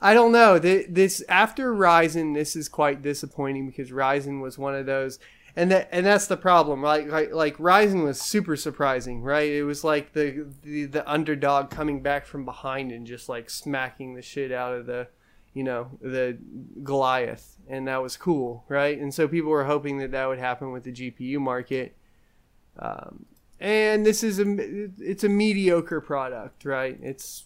[0.00, 0.58] I don't know.
[0.58, 5.18] This after Ryzen, this is quite disappointing because Ryzen was one of those,
[5.56, 6.82] and that and that's the problem.
[6.82, 9.50] Like like like Ryzen was super surprising, right?
[9.50, 14.14] It was like the the, the underdog coming back from behind and just like smacking
[14.14, 15.08] the shit out of the
[15.52, 16.38] you know the
[16.82, 18.98] Goliath, and that was cool, right?
[18.98, 21.96] And so people were hoping that that would happen with the GPU market.
[22.78, 23.26] Um,
[23.58, 24.44] and this is a
[24.98, 26.98] it's a mediocre product, right?
[27.02, 27.44] It's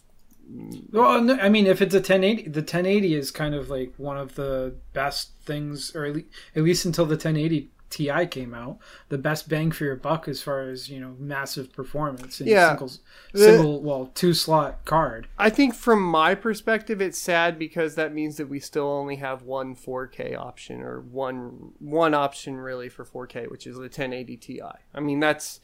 [0.91, 4.17] Well, no, I mean, if it's a 1080, the 1080 is kind of like one
[4.17, 8.77] of the best things, or at least, at least until the 1080 Ti came out,
[9.07, 12.69] the best bang for your buck as far as you know massive performance in Yeah.
[12.69, 12.91] single,
[13.33, 15.27] single well two slot card.
[15.37, 19.43] I think from my perspective, it's sad because that means that we still only have
[19.43, 24.61] one 4K option or one one option really for 4K, which is the 1080 Ti.
[24.93, 25.61] I mean, that's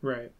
[0.00, 0.30] Right.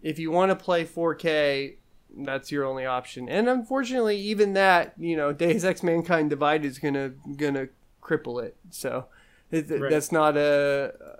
[0.00, 1.74] if you want to play 4K,
[2.18, 3.28] that's your only option.
[3.28, 7.68] And unfortunately, even that, you know, Deus Ex Mankind Divided is gonna gonna
[8.00, 8.56] cripple it.
[8.70, 9.06] So
[9.50, 9.90] it, Right.
[9.90, 10.92] that's not a.
[11.00, 11.14] Uh,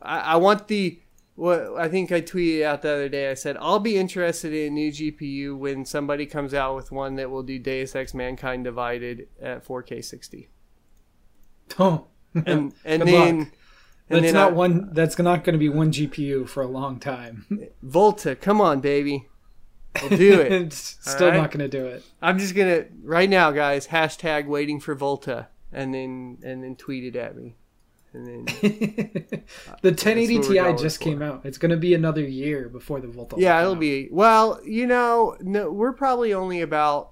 [0.00, 0.98] I, I want the.
[1.34, 3.30] What I think I tweeted out the other day.
[3.30, 7.14] I said I'll be interested in a new GPU when somebody comes out with one
[7.16, 10.50] that will do Deus Ex Mankind Divided at 4K 60.
[11.78, 13.38] Oh, And and then.
[13.38, 13.48] luck.
[14.10, 14.90] And that's not I- one.
[14.92, 17.46] That's not going to be one GPU for a long time.
[17.82, 19.28] Volta, come on, baby.
[20.02, 20.52] We'll do it.
[20.52, 21.36] it's still right.
[21.38, 22.04] not going to do it.
[22.20, 23.86] I'm just gonna right now, guys.
[23.86, 27.56] Hashtag waiting for Volta, and then and then tweet it at me,
[28.12, 28.44] and then
[29.82, 31.04] the 1080 Ti just for.
[31.04, 31.42] came out.
[31.44, 33.36] It's going to be another year before the Volta.
[33.38, 33.80] yeah, it'll out.
[33.80, 34.60] be well.
[34.64, 37.10] You know, no, we're probably only about.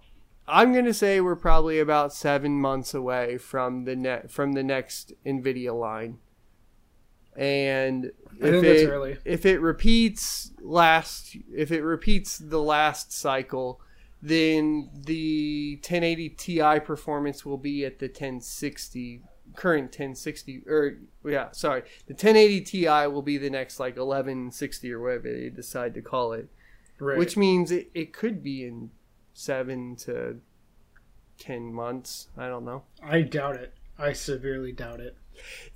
[0.53, 5.12] I'm gonna say we're probably about seven months away from the net from the next
[5.25, 6.18] Nvidia line,
[7.37, 8.07] and
[8.40, 9.16] if it- early.
[9.25, 13.81] if it repeats last if it repeats the last cycle
[14.22, 19.22] then the 1080 ti performance will be at the 1060
[19.56, 25.00] current 1060 or yeah sorry the 1080 ti will be the next like 1160 or
[25.00, 26.48] whatever they decide to call it
[27.02, 27.16] Right.
[27.18, 28.90] which means it, it could be in
[29.33, 30.37] seven to
[31.38, 33.72] 10 months i don't know I doubt it.
[33.98, 35.16] I severely doubt it.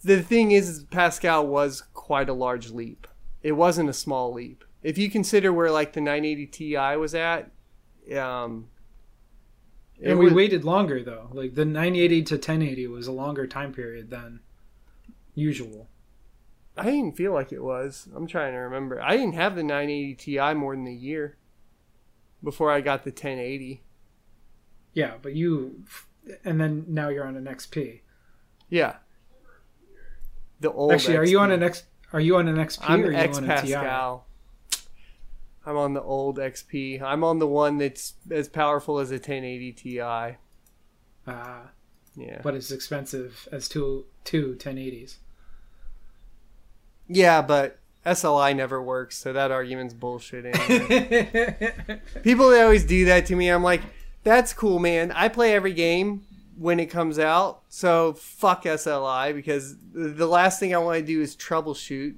[0.03, 3.07] the thing is pascal was quite a large leap
[3.43, 7.51] it wasn't a small leap if you consider where like the 980 ti was at
[8.13, 8.69] um
[10.03, 11.29] And we was- waited longer though.
[11.33, 14.41] Like the 980 to 1080 was a longer time period than
[15.35, 15.89] usual.
[16.77, 20.15] i didn't feel like it was i'm trying to remember i didn't have the 980
[20.17, 21.37] ti more than a year
[22.43, 23.83] before i got the 1080
[24.93, 25.85] Yeah, but you,
[26.45, 28.01] and then now you're on an XP.
[28.69, 28.97] yeah
[30.61, 31.83] the old Actually, are you on an X?
[32.13, 34.25] Are you on an XP I'm or are you X on a TI?
[35.67, 37.01] I'm on the old XP.
[37.01, 40.01] I'm on the one that's as powerful as a 1080 Ti.
[40.01, 40.35] Uh,
[42.17, 42.41] Yeah.
[42.43, 45.17] but it's expensive as two two 1080s.
[47.09, 50.45] Yeah, but SLI never works, so that argument's bullshit.
[50.47, 52.01] Anyway.
[52.23, 53.83] People that always do that to me, I'm like,
[54.23, 55.13] that's cool, man.
[55.13, 56.25] I play every game
[56.57, 61.21] when it comes out, so fuck SLI because the last thing I want to do
[61.21, 62.15] is troubleshoot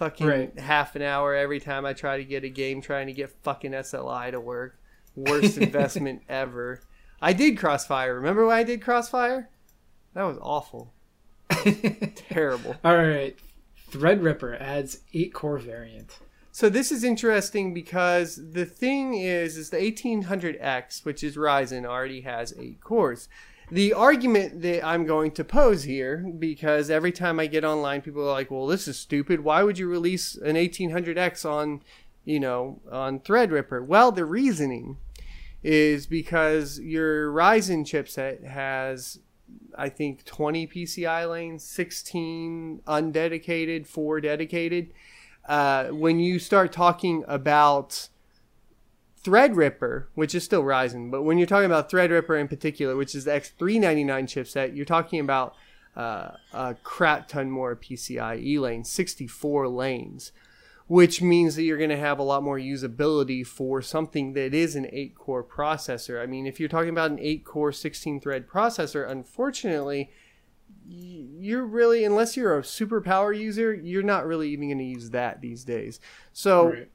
[0.00, 0.58] fucking Right.
[0.58, 3.72] half an hour every time I try to get a game trying to get fucking
[3.72, 4.80] SLI to work.
[5.14, 6.80] Worst investment ever.
[7.20, 8.14] I did Crossfire.
[8.14, 9.50] Remember when I did Crossfire?
[10.14, 10.94] That was awful.
[12.30, 12.76] Terrible.
[12.82, 13.36] All right,
[13.90, 16.18] Threadripper adds eight core variant.
[16.52, 22.22] So this is interesting because the thing is, is the 1800X, which is Ryzen, already
[22.22, 23.28] has eight cores.
[23.70, 28.22] The argument that I'm going to pose here, because every time I get online, people
[28.22, 29.40] are like, "Well, this is stupid.
[29.40, 31.82] Why would you release an 1800X on,
[32.24, 34.98] you know, on Threadripper?" Well, the reasoning
[35.62, 39.20] is because your Ryzen chipset has
[39.76, 44.92] I think 20 PCI lanes, 16 undedicated, 4 dedicated.
[45.48, 48.09] Uh, when you start talking about
[49.22, 53.24] Threadripper, which is still Ryzen, but when you're talking about Threadripper in particular, which is
[53.24, 55.54] the X399 chipset, you're talking about
[55.94, 60.32] uh, a crap ton more PCIe lanes, 64 lanes,
[60.86, 64.74] which means that you're going to have a lot more usability for something that is
[64.74, 66.22] an 8 core processor.
[66.22, 70.10] I mean, if you're talking about an 8 core 16 thread processor, unfortunately,
[70.86, 75.10] you're really, unless you're a super power user, you're not really even going to use
[75.10, 76.00] that these days.
[76.32, 76.90] So, Right.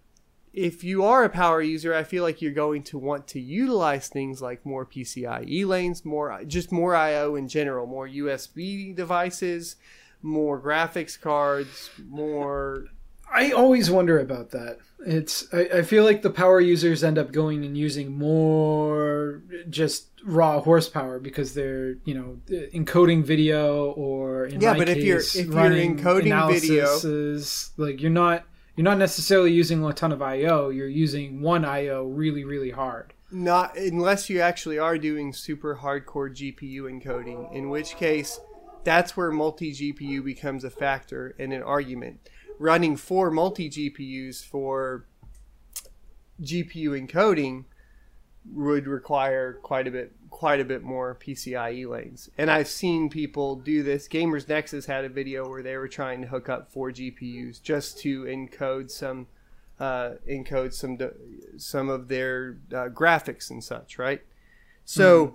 [0.56, 4.08] If you are a power user, I feel like you're going to want to utilize
[4.08, 9.76] things like more PCIe lanes, more just more I/O in general, more USB devices,
[10.22, 12.86] more graphics cards, more.
[13.34, 14.78] I always wonder about that.
[15.06, 20.08] It's I, I feel like the power users end up going and using more just
[20.24, 22.40] raw horsepower because they're you know
[22.74, 25.54] encoding video or in Yeah, but if you're- if you're
[25.98, 26.30] encoding
[26.62, 26.86] video-
[27.78, 28.46] like you're not
[28.76, 30.70] you're not necessarily using a ton of I/O.
[30.70, 33.14] You're using one I/O really really hard.
[33.32, 38.40] Not unless you actually are doing super hardcore GPU encoding, in which case
[38.84, 42.20] that's where multi GPU becomes a factor in an argument.
[42.60, 45.06] Running four multi GPUs for
[46.42, 47.66] GPU encoding
[48.54, 52.30] would require quite a bit quite a bit more PCIe lanes.
[52.38, 54.08] And I've seen people do this.
[54.08, 57.98] Gamers Nexus had a video where they were trying to hook up four GPUs just
[58.00, 59.28] to encode some
[59.80, 60.98] uh, encode some
[61.58, 64.22] some of their uh, graphics and such, right?
[64.86, 65.34] So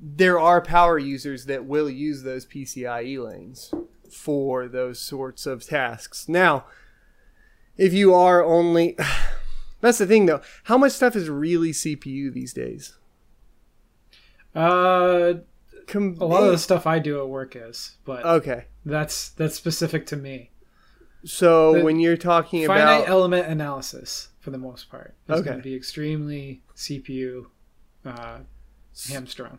[0.00, 3.72] there are power users that will use those PCIe lanes
[4.10, 6.28] for those sorts of tasks.
[6.28, 6.66] Now,
[7.76, 8.96] if you are only
[9.80, 12.96] that's the thing though, how much stuff is really CPU these days?
[14.54, 15.34] Uh,
[15.86, 18.66] Com- a lot of the stuff I do at work is, but Okay.
[18.84, 20.50] that's that's specific to me.
[21.24, 25.40] So The when you're talking Finite about finite element analysis, for the most part, is
[25.40, 25.44] Okay.
[25.44, 27.46] going to be extremely CPU
[28.04, 28.38] uh,
[29.08, 29.58] hamstrung.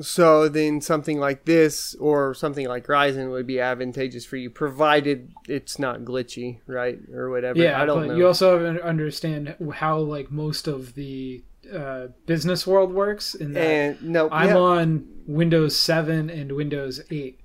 [0.00, 5.32] So then something like this or something like Ryzen would be advantageous for you, provided
[5.48, 7.58] it's not glitchy, right, or whatever.
[7.58, 8.16] Yeah, I don't but know.
[8.16, 11.42] you also have to understand how like most of the
[11.72, 13.34] uh, business world works.
[13.34, 17.40] In that and no, I'm yeah, on Windows 7 and Windows 8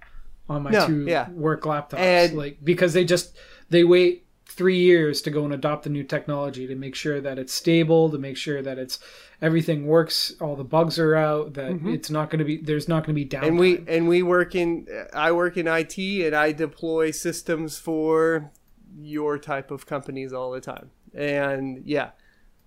[0.49, 1.29] on my No, two yeah.
[1.29, 3.35] work laptops, And- like because they just
[3.69, 7.37] they wait three years to go and adopt the new technology to make sure that
[7.37, 8.99] it's stable, to make sure that it's
[9.41, 13.05] everything works, all the bugs are out, that it's not going to be there's not
[13.05, 13.41] going to be downtime.
[13.41, 13.47] Mm-hmm.
[13.47, 18.51] and we and we work in I work in IT and I deploy systems for
[18.97, 20.91] your type of companies all the time.
[21.13, 22.11] And yeah,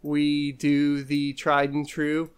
[0.02, 2.30] we do the tried and true.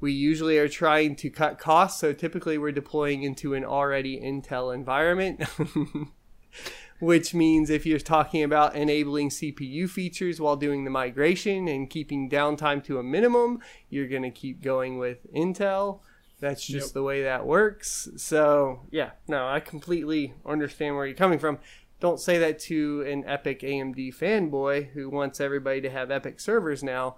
[0.00, 4.74] We usually are trying to cut costs, so typically we're deploying into an already Intel
[4.74, 5.42] environment.
[6.98, 12.30] Which means if you're talking about enabling CPU features while doing the migration and keeping
[12.30, 13.58] downtime to a minimum,
[13.90, 16.00] you're going to keep going with Intel.
[16.40, 16.94] That's just Yep.
[16.94, 18.08] the way that works.
[18.16, 21.58] So, yeah, no, I completely understand where you're coming from.
[22.00, 26.82] Don't say that to an Epic AMD fanboy who wants everybody to have EPYC servers
[26.82, 27.16] now.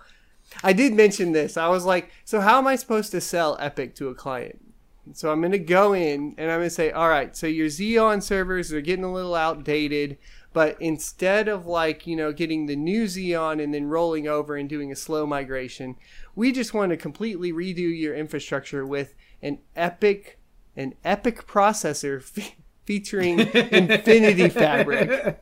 [0.62, 1.56] I did mention this.
[1.56, 4.60] I was like, so how am I supposed to sell EPYC to a client?
[5.14, 7.68] So I'm going to go in and I'm going to say, all right, so your
[7.68, 10.18] Xeon servers are getting a little outdated,
[10.52, 14.68] but instead of like, you know, getting the new Xeon and then rolling over and
[14.68, 15.96] doing a slow migration,
[16.34, 20.38] we just want to completely redo your infrastructure with an epic
[20.76, 22.22] an epic processor
[22.88, 25.38] featuring Infinity Fabric.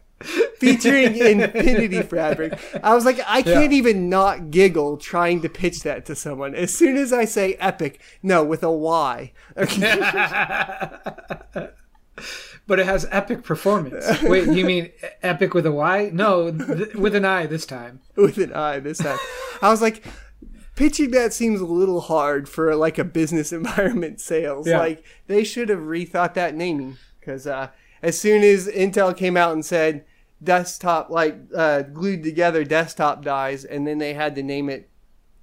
[0.59, 2.59] Featuring Infinity Fabric.
[2.83, 6.57] I was like, I can't even not giggle trying to pitch that to someone.
[6.57, 9.33] As soon as I say epic, no, with a Y.
[9.55, 9.71] but
[12.81, 14.05] it has epic performance.
[14.25, 14.91] Wait, you mean
[15.23, 16.11] epic with a Y?
[16.13, 18.01] No, th- with an I this time.
[18.17, 19.19] with an I this time.
[19.63, 20.05] I was like,
[20.75, 24.67] pitching that seems a little hard for like a business environment sales.
[24.67, 24.79] Yeah.
[24.79, 26.97] Like they should have rethought that naming
[27.27, 27.69] because uh,
[28.03, 30.05] as soon as Intel came out and said
[30.43, 34.89] desktop like uh, glued together desktop dies, and then they had to name it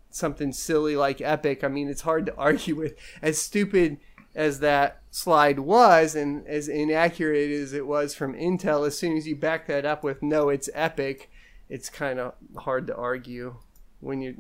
[0.10, 1.64] something silly like EPYC.
[1.64, 2.96] I mean, it's hard to argue with.
[3.22, 3.98] As stupid
[4.34, 9.28] as that slide was, and as inaccurate as it was from Intel, as soon as
[9.28, 11.28] you back that up with no, it's EPYC,
[11.70, 13.58] it's kind of hard to argue
[14.00, 14.36] when you're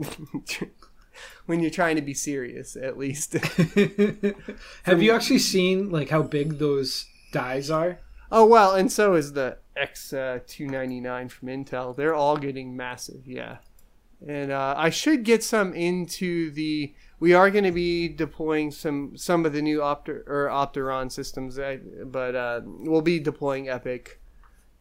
[1.45, 3.33] when you're trying to be serious, at least.
[4.83, 7.99] Have you actually seen like how big those dies are?
[8.33, 11.95] oh well, and so is the X uh, two ninety nine from Intel.
[11.95, 13.57] They're all getting massive, yeah.
[14.25, 16.93] And uh, I should get some into the.
[17.19, 21.57] We are going to be deploying some some of the new Opter or Opteron systems,
[21.57, 24.07] uh, but uh, we'll be deploying EPYC.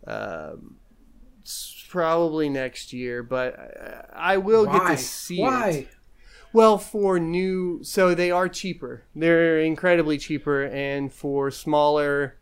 [0.04, 0.78] Um,
[1.88, 5.42] probably next year, but uh, I will get to see it.
[5.42, 5.86] Why?
[6.52, 9.04] Well, for new, so they are cheaper.
[9.14, 12.36] They're incredibly cheaper, and for smaller,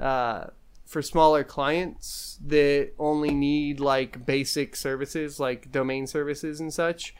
[0.00, 0.46] uh,
[0.84, 7.14] for smaller clients that only need like basic services, like domain services and such,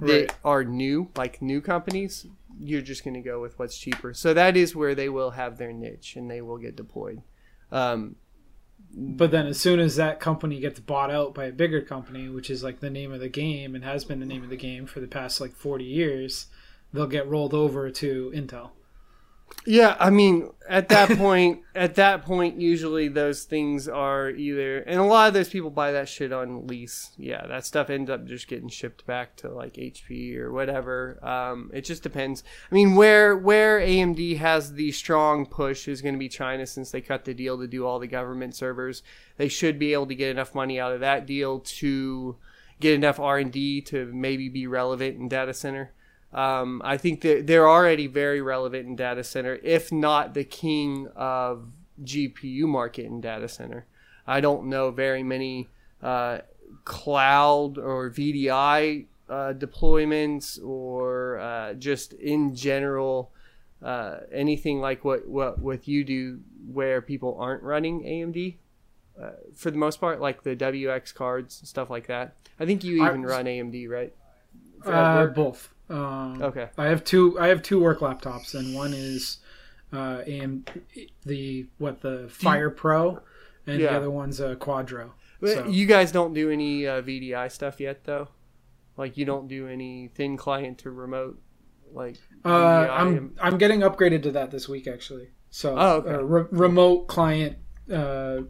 [0.00, 0.32] that Right.
[0.44, 2.26] are new, like new companies,
[2.58, 4.14] you're just going to go with what's cheaper.
[4.14, 7.22] So that is where they will have their niche, and they will get deployed.
[7.70, 8.16] Um,
[8.96, 12.50] But then, as soon as that company gets bought out by a bigger company, which
[12.50, 14.86] is like the name of the game and has been the name of the game
[14.86, 16.46] for the past like 40 years,
[16.92, 18.70] they'll get rolled over to Intel.
[19.66, 24.98] Yeah, I mean, at that point, at that point, usually those things are either, and
[24.98, 27.10] a lot of those people buy that shit on lease.
[27.18, 31.18] Yeah, that stuff ends up just getting shipped back to like HP or whatever.
[31.26, 32.42] Um, it just depends.
[32.70, 36.90] I mean, where where AMD has the strong push is going to be China, since
[36.90, 39.02] they cut the deal to do all the government servers.
[39.36, 42.36] They should be able to get enough money out of that deal to
[42.80, 45.92] get enough R and D to maybe be relevant in data center.
[46.32, 51.08] Um, I think that they're already very relevant in data center, if not the king
[51.16, 51.66] of
[52.02, 53.86] GPU market in data center.
[54.26, 55.68] I don't know very many
[56.02, 56.38] uh,
[56.84, 63.32] cloud or VDI uh, deployments or uh, just in general
[63.82, 66.40] uh, anything like what, what what you do
[66.72, 68.56] where people aren't running AMD.
[69.20, 72.36] Uh, for the most part, like the WX cards and stuff like that.
[72.58, 74.14] I think you even I- run AMD, right?
[74.84, 75.74] Uh, both.
[75.90, 76.68] Um, Okay.
[76.78, 77.38] I have two.
[77.38, 79.38] I have two work laptops, and one is
[79.92, 80.64] uh, AM
[81.26, 83.20] the what the Fire Pro,
[83.66, 83.90] and Yeah.
[83.90, 85.10] the other one's a Quadro.
[85.40, 88.28] But So- You guys don't do any uh, VDI stuff yet, though.
[88.96, 91.40] Like you don't do any thin client to remote,
[91.92, 92.16] like.
[92.44, 92.48] Uh,
[92.90, 95.30] I'm I'm getting upgraded to that this week actually.
[95.50, 96.10] So Oh, okay.
[96.14, 97.56] uh, re- remote client
[97.92, 98.42] uh,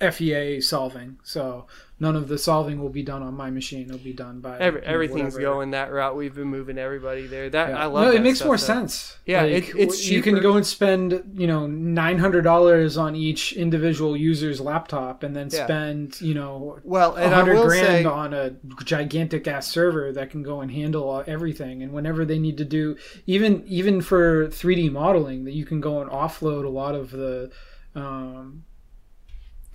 [0.00, 1.18] FEA solving.
[1.24, 1.66] So
[2.00, 3.86] none of the solving will be done on my machine.
[3.86, 5.54] It'll be done by Every, everything's whatever.
[5.54, 6.14] going that route.
[6.16, 7.50] We've been moving everybody there.
[7.50, 7.78] That Yeah.
[7.82, 8.04] I love.
[8.04, 8.62] No, that it makes stuff, more though.
[8.64, 9.16] sense.
[9.26, 12.96] Yeah, Like, it- it's w- you can go and spend you know nine hundred dollars
[12.96, 15.64] on each individual user's laptop, and then Yeah.
[15.64, 18.52] spend you know Well, a and hundred grand say, on a
[18.84, 21.82] gigantic ass server that can go and handle everything.
[21.82, 22.96] And whenever they need to do,
[23.26, 27.10] even even for three D modeling, that you can go and offload a lot of
[27.10, 27.50] the
[27.96, 28.62] um,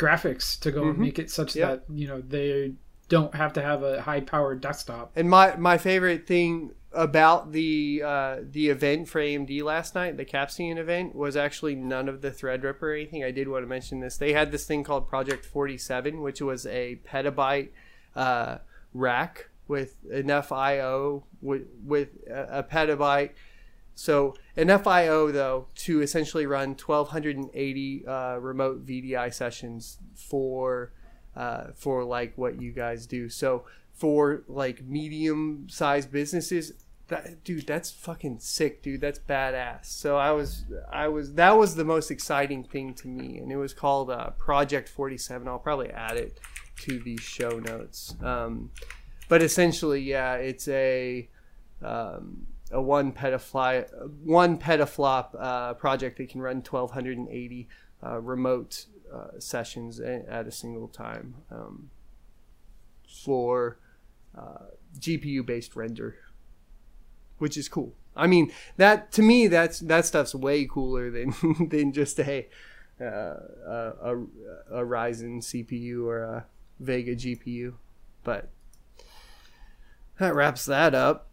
[0.04, 1.00] graphics to go and Mhm.
[1.00, 1.68] make it such Yep.
[1.88, 2.74] that you know they
[3.10, 5.12] don't have to have a high powered desktop.
[5.16, 10.26] and my my favorite thing about the uh, the event for AMD last night, the
[10.26, 13.24] Capsaicin event, was actually none of the Threadripper or anything.
[13.24, 14.18] I did want to mention this.
[14.18, 17.70] They had this thing called Project Forty Seven, which was a petabyte
[18.16, 18.58] uh,
[18.94, 23.32] rack with enough I/O with with a, a petabyte.
[23.96, 30.92] So enough I/O though to essentially run 1,280 uh, remote VDI sessions for
[31.36, 33.30] uh, for like what you guys do.
[33.30, 36.74] So for like medium sized businesses,
[37.08, 39.02] that dude, that's fucking sick, dude.
[39.02, 39.86] That's badass.
[39.86, 43.58] So I was I was that was the most exciting thing to me, and it
[43.58, 45.48] was called uh, Project 47.
[45.48, 46.40] I'll probably add it
[46.82, 48.16] to the show notes.
[48.22, 48.72] Um,
[49.30, 51.30] but essentially, yeah, it's a
[51.82, 53.86] um, a one petafly
[54.24, 57.68] one petaflop uh, project that can run 1280
[58.04, 61.90] uh, remote uh, sessions at a single time um,
[63.08, 63.78] for
[64.38, 64.66] uh,
[65.00, 66.18] GPU based render,
[67.38, 67.94] which is cool.
[68.16, 71.34] I mean that to me that's that stuff's way cooler than
[71.70, 72.48] than just a
[73.00, 74.18] uh, a, a,
[74.72, 76.46] a Ryzen CPU or a
[76.80, 77.74] Vega GPU,
[78.24, 78.50] but
[80.20, 81.30] that wraps that up.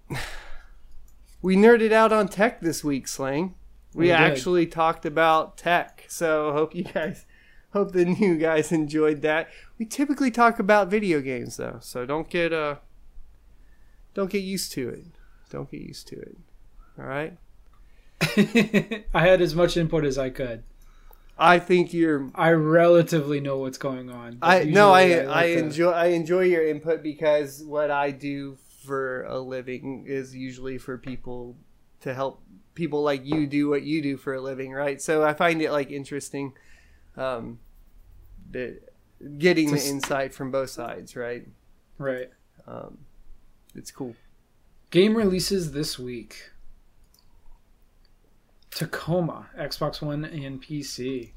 [1.42, 3.54] We nerded out on tech this week, Slang.
[3.94, 4.14] We, We did.
[4.16, 7.24] actually talked about tech, so hope you guys,
[7.72, 9.48] hope the new guys enjoyed that.
[9.78, 12.76] We typically talk about video games though, so don't get uh,
[14.14, 15.04] don't get used to it.
[15.50, 16.36] Don't get used to it.
[16.98, 17.36] All right.
[18.22, 20.62] I had as much input as I could.
[21.38, 22.30] I think you're.
[22.34, 24.38] I relatively know what's going on.
[24.42, 24.92] I no.
[24.92, 29.38] I I, like to- enjoy I enjoy your input because what I do for a
[29.38, 31.56] living is usually for people
[32.00, 32.42] to help
[32.74, 35.00] people like you do what you do for a living, right?
[35.00, 36.52] So I find it like interesting,
[37.16, 37.58] um,
[38.50, 38.80] the
[39.38, 41.46] getting the insight from both sides, right?
[41.98, 42.30] right.
[42.66, 42.98] Um,
[43.74, 44.14] it's cool.
[44.90, 46.50] Game releases this week.
[48.70, 51.32] Tacoma, Xbox One and PC.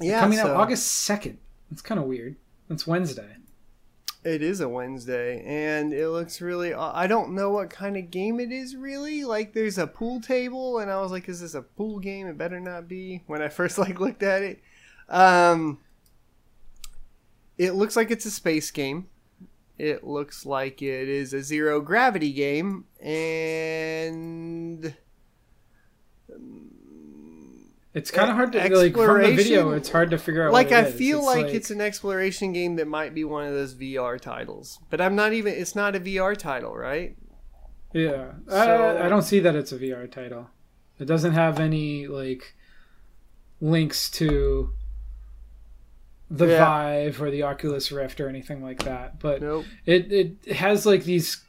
[0.00, 1.38] Yeah, Coming so out August second.
[1.70, 2.36] It's kind of weird.
[2.68, 3.36] It's Wednesday.
[4.24, 6.72] It is a Wednesday, and it looks really.
[6.72, 9.22] I don't know what kind of game it is really.
[9.22, 12.26] Like, there's a pool table, and I was like, "Is this a pool game?
[12.26, 14.62] It better not be." When I first like looked at it,
[15.10, 15.78] um,
[17.58, 19.08] it looks like it's a space game.
[19.76, 24.94] It looks like it is a zero gravity game, and
[27.94, 29.70] It's kind of hard to like from the video.
[29.70, 30.52] It's hard to figure out.
[30.52, 30.94] like I is.
[30.96, 35.00] feel like, it's an exploration game that might be one of those VR titles, but
[35.00, 35.54] I'm not even.
[35.54, 37.16] It's not a VR title, right?
[37.92, 38.32] yeah.
[38.48, 40.50] So- I, I don't see that it's a VR title.
[40.98, 42.54] It doesn't have any like
[43.60, 44.70] links to
[46.30, 46.58] the Yeah.
[46.64, 49.20] Vive or the Oculus Rift or anything like that.
[49.20, 49.66] But Nope.
[49.86, 51.44] it it has like these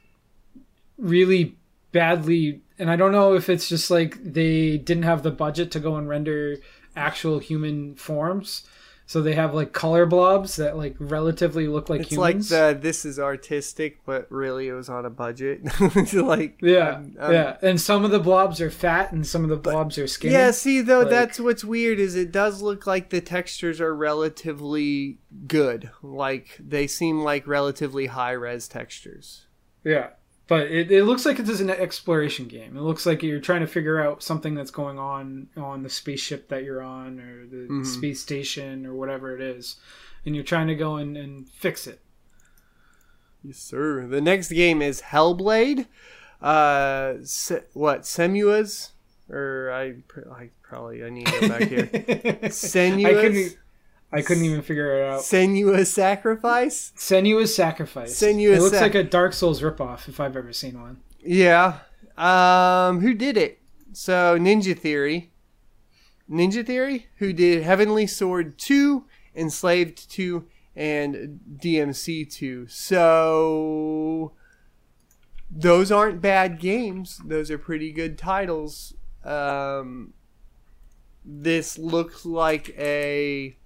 [0.97, 1.57] really
[1.91, 5.79] badly and I don't know if it's just like they didn't have the budget to
[5.79, 6.57] go and render
[6.95, 8.63] actual human forms.
[9.07, 12.45] So they have like color blobs that like relatively look like it's humans.
[12.47, 15.61] It's like the this is artistic, but really it was on a budget.
[16.13, 19.51] like yeah, I'm- I'm- yeah, and some of the blobs are fat and some of
[19.51, 20.33] the blobs are skinny.
[20.33, 23.93] Yeah, see though Like- that's what's weird is it does look like the textures are
[23.95, 25.91] relatively good.
[26.01, 29.45] Like they seem like relatively high res textures.
[29.83, 30.09] Yeah,
[30.47, 32.77] but it, it looks like it's an exploration game.
[32.77, 36.49] It looks like you're trying to figure out something that's going on on the spaceship
[36.49, 37.85] that you're on or the Mhm.
[37.85, 39.77] space station or whatever it is,
[40.25, 41.99] and you're trying to go and, and fix it.
[43.43, 44.07] Yes, sir.
[44.07, 45.87] The next game is Hellblade.
[46.41, 48.91] Uh, se- what Semua's
[49.29, 49.95] or I,
[50.31, 51.89] I probably I need to go back here.
[51.93, 53.55] I Senua's.
[54.15, 55.21] I couldn't even figure it out.
[55.21, 56.93] Senua's Sacrifice.
[56.95, 58.17] Senua's Sacrifice.
[58.17, 61.01] Senua's it looks Sac- like a Dark Souls ripoff if I've ever seen one.
[61.21, 61.79] Yeah.
[62.17, 63.59] Um, who did it?
[63.91, 65.31] So Ninja Theory.
[66.29, 69.03] Ninja Theory, who did Heavenly Sword 2,
[69.35, 70.45] Enslaved 2,
[70.75, 72.67] and DMC 2.
[72.67, 74.31] So
[75.51, 77.21] those aren't bad games.
[77.23, 78.93] Those are pretty good titles.
[79.25, 80.13] Um,
[81.23, 83.57] this looks like a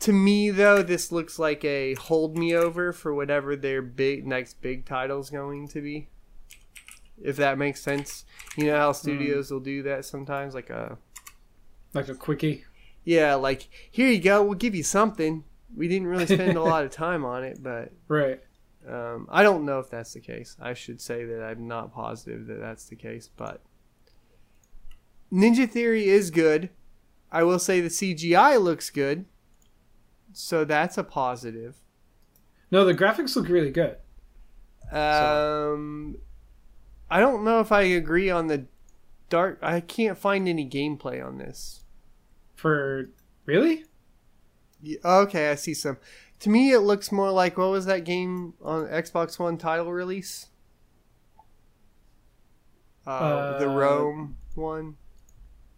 [0.00, 4.60] to me though this looks like a hold me over for whatever their big next
[4.60, 6.08] big title's going to be
[7.22, 8.26] if that makes sense.
[8.58, 10.98] You know how studios will do that sometimes like a
[11.94, 12.64] Like a quickie.
[13.04, 15.44] yeah like here you go we'll give you something.
[15.74, 18.40] We didn't really spend a lot of time on it but Right.
[18.88, 20.56] um, i don't know if that's the case.
[20.60, 23.62] I should say that i'm not positive that that's the case but
[25.32, 26.70] ninja theory is good.
[27.32, 29.24] I will say the cgi looks good
[30.38, 31.76] so that's a positive
[32.70, 33.96] No, the graphics look really good.
[34.92, 36.16] Um,
[37.10, 38.66] I don't know if I agree on the
[39.30, 39.58] dark.
[39.62, 41.84] I can't find any gameplay on this.
[42.54, 43.10] For
[43.46, 43.84] really?
[44.84, 45.98] Y- Okay, I see some.
[46.40, 50.48] To me, it looks more like what was that game on Xbox One title release?
[53.06, 54.96] Uh, the Uh, Rome one.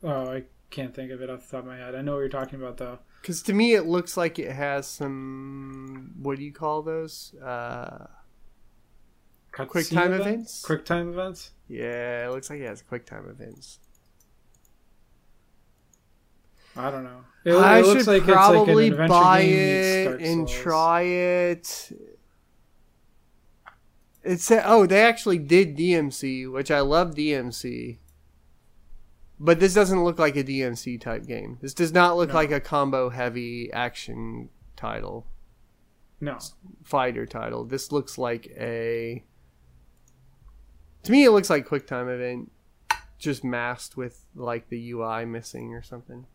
[0.03, 1.95] Oh, I can't think of it off the top of my head.
[1.95, 2.99] I know what you're talking about though.
[3.29, 6.15] Because to me, it looks like it has some.
[6.23, 7.35] What do you call those?
[7.35, 8.07] Uh,
[9.53, 10.63] Quick time events?
[10.63, 11.51] Quick time events.
[11.69, 13.81] yeah, it looks like it has quick time events.
[16.75, 17.21] I don't know.
[17.45, 20.63] It, I it looks should like probably it's like buy it and Souls.
[20.63, 21.93] try it.
[24.25, 27.99] It said, "Oh, they actually did DMC, which I love DMC."
[29.41, 31.59] But this doesn't look like a DMC type game.
[31.63, 32.35] This does not look No.
[32.35, 35.27] like a combo heavy action title,
[36.21, 36.39] No.
[36.83, 37.65] fighter title.
[37.65, 39.23] This looks like a
[41.05, 42.51] To me it looks like QuickTime event
[43.19, 46.27] just masked with like the UI missing or something.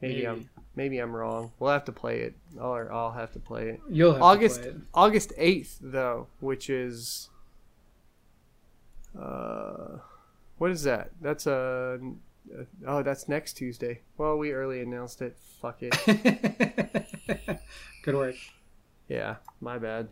[0.00, 0.26] Maybe, Maybe.
[0.28, 1.52] I'm maybe I'm wrong.
[1.58, 2.34] We'll have to play it.
[2.58, 3.80] Or I'll have to play it.
[3.90, 4.76] You'll August it.
[4.94, 7.28] August eighth though, which is
[9.18, 9.98] uh
[10.60, 11.10] what is that?
[11.22, 11.98] That's a
[12.86, 14.00] oh that's next Tuesday.
[14.18, 15.38] Well, we early announced it.
[15.62, 15.96] Fuck it.
[18.02, 18.34] Good work.
[19.08, 20.08] yeah, my bad.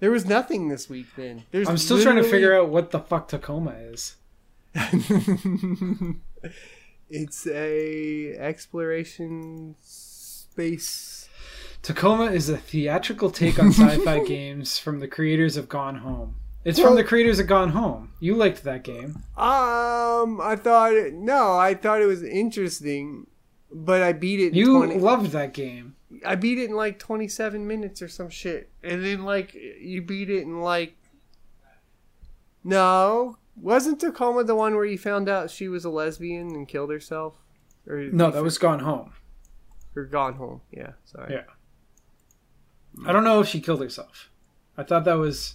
[0.00, 1.44] There was nothing this week then.
[1.52, 4.16] There's I'm still trying to figure out what the fuck Tacoma is.
[7.08, 11.28] it's a exploration space.
[11.82, 16.34] Tacoma is a theatrical take on sci-fi games from the creators of Gone Home.
[16.66, 18.10] It's Well- from the creators of Gone Home.
[18.18, 19.22] You liked that game.
[19.36, 23.28] Um, I thought it, no, I thought it was interesting,
[23.72, 24.48] but I beat it.
[24.48, 25.94] In You 20, loved that game.
[26.24, 28.70] I beat it in like 27 minutes or some shit.
[28.82, 30.96] And then like you beat it in like
[32.64, 36.90] No, wasn't Tacoma the one where you found out she was a lesbian and killed
[36.90, 37.38] herself?
[37.86, 39.12] Or No, that was Gone Home.
[39.94, 40.60] or Gone Home.
[40.72, 41.32] Yeah, sorry.
[41.34, 41.44] Yeah.
[43.06, 44.30] I don't know if she killed herself.
[44.76, 45.54] I thought that was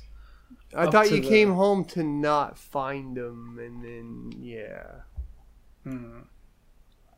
[0.76, 5.02] I thought you the- came home to not find him and then yeah.
[5.84, 6.20] hmm.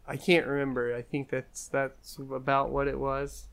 [0.05, 0.93] I can't remember.
[0.93, 3.47] I think that's that's about what it was.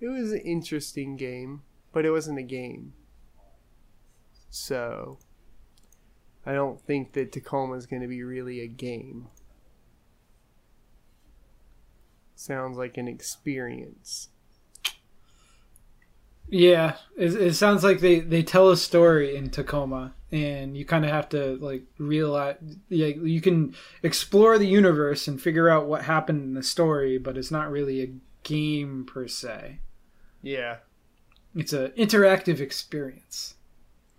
[0.00, 2.94] It was an interesting game, but it wasn't a game.
[4.48, 5.18] So
[6.46, 9.28] I don't think that Tacoma is going to be really a game.
[12.34, 14.28] Sounds like an experience.
[16.48, 21.04] Yeah, it, it sounds like they, they tell a story in Tacoma, and you kind
[21.04, 22.56] of have to like realize.
[22.88, 27.36] Yeah, you can explore the universe and figure out what happened in the story, but
[27.36, 29.78] it's not really a game per se.
[30.42, 30.78] Yeah.
[31.56, 33.54] It's an interactive experience.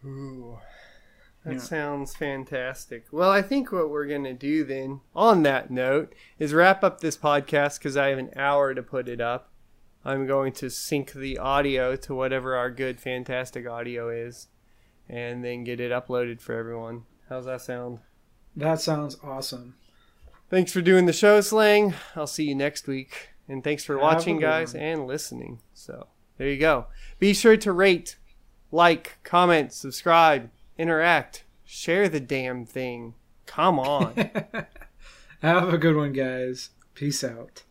[0.04, 0.58] Ooh.
[1.46, 1.60] That Yeah.
[1.60, 3.06] sounds fantastic.
[3.12, 7.02] Well, I think what we're going to do then, on that note, is wrap up
[7.02, 9.52] this podcast because I have an hour to put it up.
[10.06, 14.48] I'm going to sync the audio to whatever our good, fantastic audio is
[15.10, 17.04] and then get it uploaded for everyone.
[17.30, 18.00] How's that sound?
[18.56, 19.76] That sounds awesome.
[20.50, 21.96] Thanks for doing the show, Slang.
[22.16, 23.30] I'll see you next week.
[23.48, 24.84] And thanks for Have watching, guys, one.
[24.84, 25.60] and listening.
[25.74, 26.86] So, there you go.
[27.20, 28.18] Be sure to rate,
[28.72, 33.16] like, comment, subscribe, interact, share the damn thing.
[33.46, 34.14] Come on.
[35.42, 36.70] Have a good one, guys.
[36.94, 37.64] Peace out.